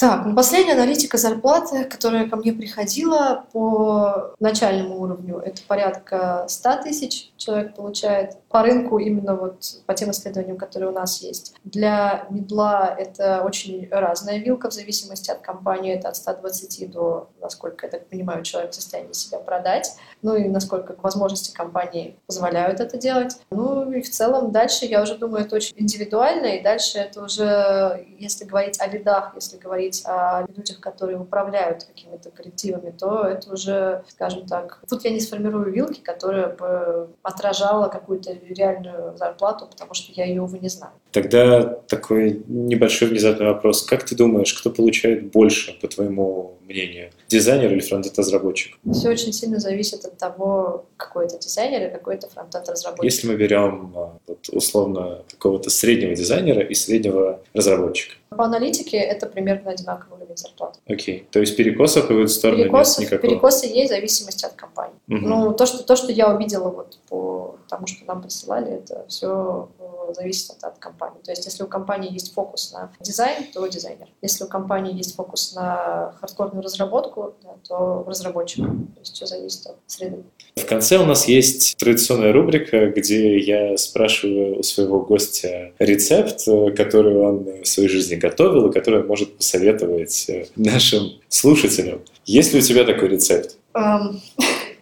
[0.00, 6.82] так, ну, последняя аналитика зарплаты, которая ко мне приходила по начальному уровню, это порядка 100
[6.84, 8.36] тысяч человек получает.
[8.48, 11.54] По рынку именно вот по тем исследованиям, которые у нас есть.
[11.64, 15.94] Для медла это очень разная вилка в зависимости от компании.
[15.94, 19.96] Это от 120 до, насколько я так понимаю, человек в состоянии себя продать.
[20.22, 23.40] Ну и насколько возможности компании позволяют это делать.
[23.50, 26.46] Ну и в целом дальше, я уже думаю, это очень индивидуально.
[26.46, 32.30] И дальше это уже, если говорить о лидах, если говорить о людях, которые управляют какими-то
[32.30, 38.32] коллективами, то это уже, скажем так, тут я не сформирую вилки, которая бы отражала какую-то
[38.48, 40.92] реальную зарплату, потому что я ее, увы, не знаю.
[41.12, 43.82] Тогда такой небольшой внезапный вопрос.
[43.82, 47.10] Как ты думаешь, кто получает больше, по твоему мнению?
[47.28, 48.78] Дизайнер или фронтенд-разработчик?
[48.92, 53.04] Все очень сильно зависит от того, какой это дизайнер и какой это фронтенд-разработчик.
[53.04, 58.14] Если мы берем а, вот, условно какого-то среднего дизайнера и среднего разработчика.
[58.30, 60.78] По аналитике это примерно одинаковый уровень зарплаты.
[60.86, 61.26] Окей.
[61.30, 63.30] То есть перекосов в эту сторону перекосы, нет никакого?
[63.30, 64.94] Перекосы есть в зависимости от компании.
[65.08, 65.18] Угу.
[65.18, 69.68] Ну, то что, то, что я увидела вот по тому, что нам присылали, это все
[70.14, 71.20] зависит от, от компании.
[71.24, 74.08] То есть если у компании есть фокус на дизайн, то дизайнер.
[74.22, 78.64] Если у компании есть фокус на хардкорную разработку, да, то разработчик.
[78.64, 80.22] То есть все зависит от среды.
[80.56, 86.44] В конце у нас есть традиционная рубрика, где я спрашиваю у своего гостя рецепт,
[86.76, 92.00] который он в своей жизни готовил и который он может посоветовать э, нашим слушателям.
[92.24, 93.56] Есть ли у тебя такой рецепт?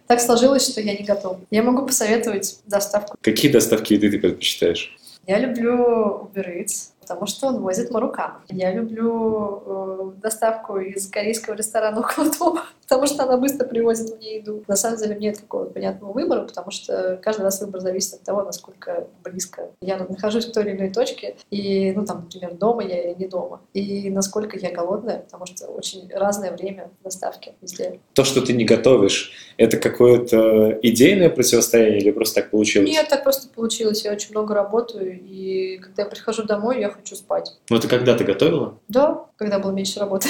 [0.09, 1.37] Так сложилось, что я не готов.
[1.51, 3.15] Я могу посоветовать доставку.
[3.21, 4.97] Какие доставки еды ты предпочитаешь?
[5.29, 6.65] Я люблю Uber
[7.01, 8.31] потому что он возит марукан.
[8.47, 14.37] Я люблю э, доставку из корейского ресторана около дома, потому что она быстро привозит мне
[14.37, 14.63] еду.
[14.67, 18.41] На самом деле нет какого-то понятного выбора, потому что каждый раз выбор зависит от того,
[18.41, 23.03] насколько близко я нахожусь в той или иной точке, и, ну, там, например, дома я
[23.03, 27.99] или не дома, и насколько я голодная, потому что очень разное время доставки везде.
[28.13, 32.89] То, что ты не готовишь, это какое-то идейное противостояние или просто так получилось?
[32.89, 34.03] Нет, так просто получилось.
[34.03, 37.55] Я очень много работаю, и когда я прихожу домой, я хочу спать.
[37.69, 38.79] Ну, это когда ты готовила?
[38.87, 40.27] Да, когда было меньше работы.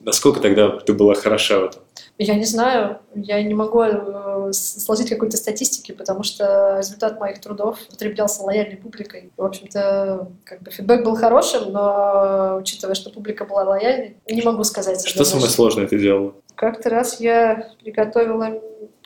[0.00, 1.82] Насколько тогда ты была хороша в этом?
[2.18, 7.78] Я не знаю, я не могу э, сложить какой-то статистики, потому что результат моих трудов
[7.88, 9.30] потреблялся лояльной публикой.
[9.36, 14.64] В общем-то, как бы фидбэк был хорошим, но учитывая, что публика была лояльной, не могу
[14.64, 15.06] сказать.
[15.06, 16.34] Что самое сложное ты делала?
[16.54, 18.60] Как-то раз я приготовила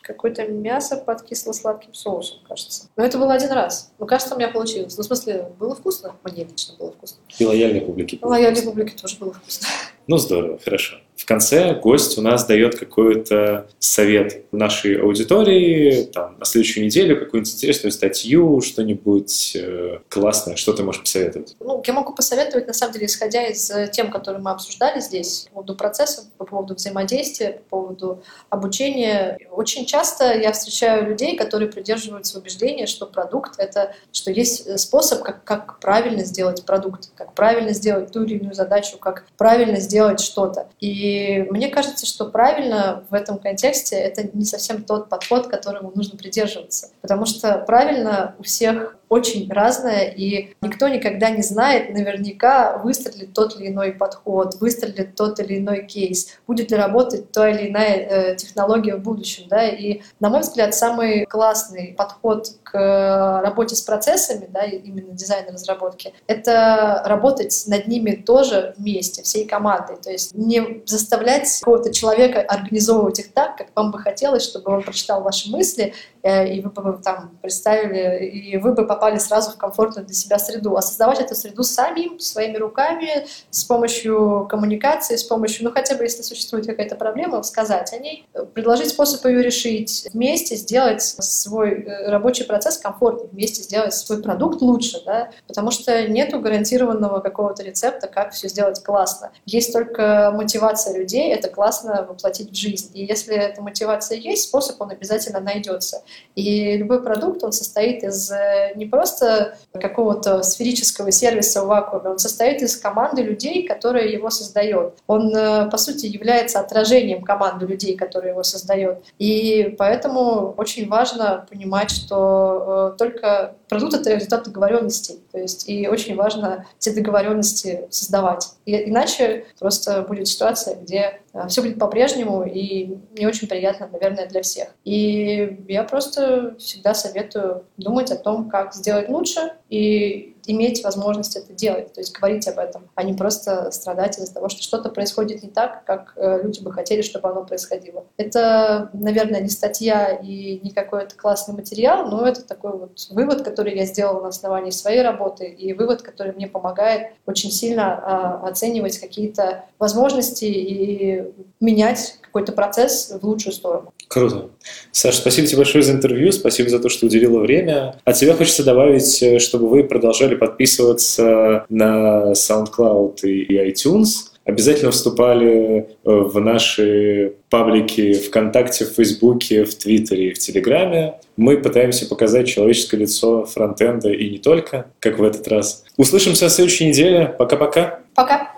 [0.05, 2.89] какое-то мясо под кисло-сладким соусом, кажется.
[2.97, 3.93] Но это было один раз.
[3.99, 4.97] Ну, кажется, у меня получилось.
[4.97, 6.15] Ну, в смысле, было вкусно?
[6.23, 7.19] Мне лично было вкусно.
[7.39, 8.19] И лояльной публике.
[8.21, 9.67] Лояльной публике тоже было вкусно.
[10.07, 10.97] Ну, здорово, хорошо.
[11.17, 17.55] В конце гость у нас дает какой-то совет нашей аудитории, там, на следующую неделю, какую-нибудь
[17.55, 21.55] интересную статью, что-нибудь э, классное, что ты можешь посоветовать?
[21.61, 25.55] Ну, я могу посоветовать, на самом деле, исходя из тем, которые мы обсуждали здесь, по
[25.55, 29.39] поводу процесса, по поводу взаимодействия, по поводу обучения.
[29.53, 35.45] Очень часто я встречаю людей, которые придерживаются убеждения, что продукт— это, что есть способ, как,
[35.45, 40.69] как правильно сделать продукт, как правильно сделать ту или иную задачу, как правильно сделать что-то.
[40.81, 45.93] И и мне кажется, что правильно в этом контексте это не совсем тот подход, которому
[45.95, 46.91] нужно придерживаться.
[47.01, 53.55] Потому что правильно у всех очень разное, и никто никогда не знает наверняка, выстрелит тот
[53.57, 58.37] или иной подход, выстрелит тот или иной кейс, будет ли работать та или иная э,
[58.37, 59.45] технология в будущем.
[59.49, 59.69] Да?
[59.69, 66.13] И, на мой взгляд, самый классный подход к работе с процессами, да, именно дизайн разработки,
[66.27, 69.97] это работать над ними тоже вместе, всей командой.
[70.03, 74.83] То есть не заставлять какого-то человека организовывать их так, как вам бы хотелось, чтобы он
[74.83, 79.57] прочитал ваши мысли, э, и вы бы там представили, и вы бы попали сразу в
[79.57, 85.25] комфортную для себя среду, а создавать эту среду самим, своими руками, с помощью коммуникации, с
[85.25, 90.09] помощью, ну хотя бы если существует какая-то проблема, сказать о ней, предложить способ ее решить,
[90.15, 96.09] вместе сделать свой э, рабочий процесс комфортнее, вместе сделать свой продукт лучше, да, потому что
[96.09, 99.31] нету гарантированного какого-то рецепта, как все сделать классно.
[99.45, 102.91] Есть только мотивация людей, это классно воплотить в жизнь.
[102.95, 106.03] И если эта мотивация есть, способ он обязательно найдется.
[106.35, 112.19] И любой продукт, он состоит из э, не просто какого-то сферического сервиса в вакууме, он
[112.19, 114.95] состоит из команды людей, которые его создает.
[115.07, 119.05] Он, э, по сути, является отражением команды людей, которые его создает.
[119.19, 125.21] И поэтому очень важно понимать, что э, только продукт— это результат договоренностей.
[125.31, 128.49] То есть и очень важно эти договоренности создавать.
[128.67, 134.43] И, иначе просто будет ситуация, где все будет по-прежнему и не очень приятно, наверное, для
[134.43, 134.69] всех.
[134.85, 141.53] И я просто всегда советую думать о том, как сделать лучше и иметь возможность это
[141.53, 145.43] делать, то есть говорить об этом, а не просто страдать из-за того, что что-то происходит
[145.43, 148.05] не так, как э, люди бы хотели, чтобы оно происходило.
[148.17, 153.77] Это, наверное, не статья и не какой-то классный материал, но это такой вот вывод, который
[153.77, 158.99] я сделала на основании своей работы, и вывод, который мне помогает очень сильно а, оценивать
[158.99, 163.93] какие-то возможности и менять какой-то процесс в лучшую сторону.
[164.09, 164.51] Круто.
[164.93, 167.97] Саша, спасибо тебе большое за интервью, спасибо за то, что уделила время.
[168.05, 175.79] От тебя хочется добавить, э, чтобы вы продолжали подписываться на SoundCloud и iTunes, обязательно вступали
[175.79, 181.15] э, в наши паблики ВКонтакте, в Фейсбуке, в Твиттере и в Телеграме.
[181.37, 185.85] Мы пытаемся показать человеческое лицо фронтенда и не только, как в этот раз.
[185.97, 187.35] Услышимся в следующей неделе.
[187.39, 188.01] Пока-пока.
[188.15, 188.35] Пока.
[188.35, 188.39] -пока.
[188.39, 188.54] Пока.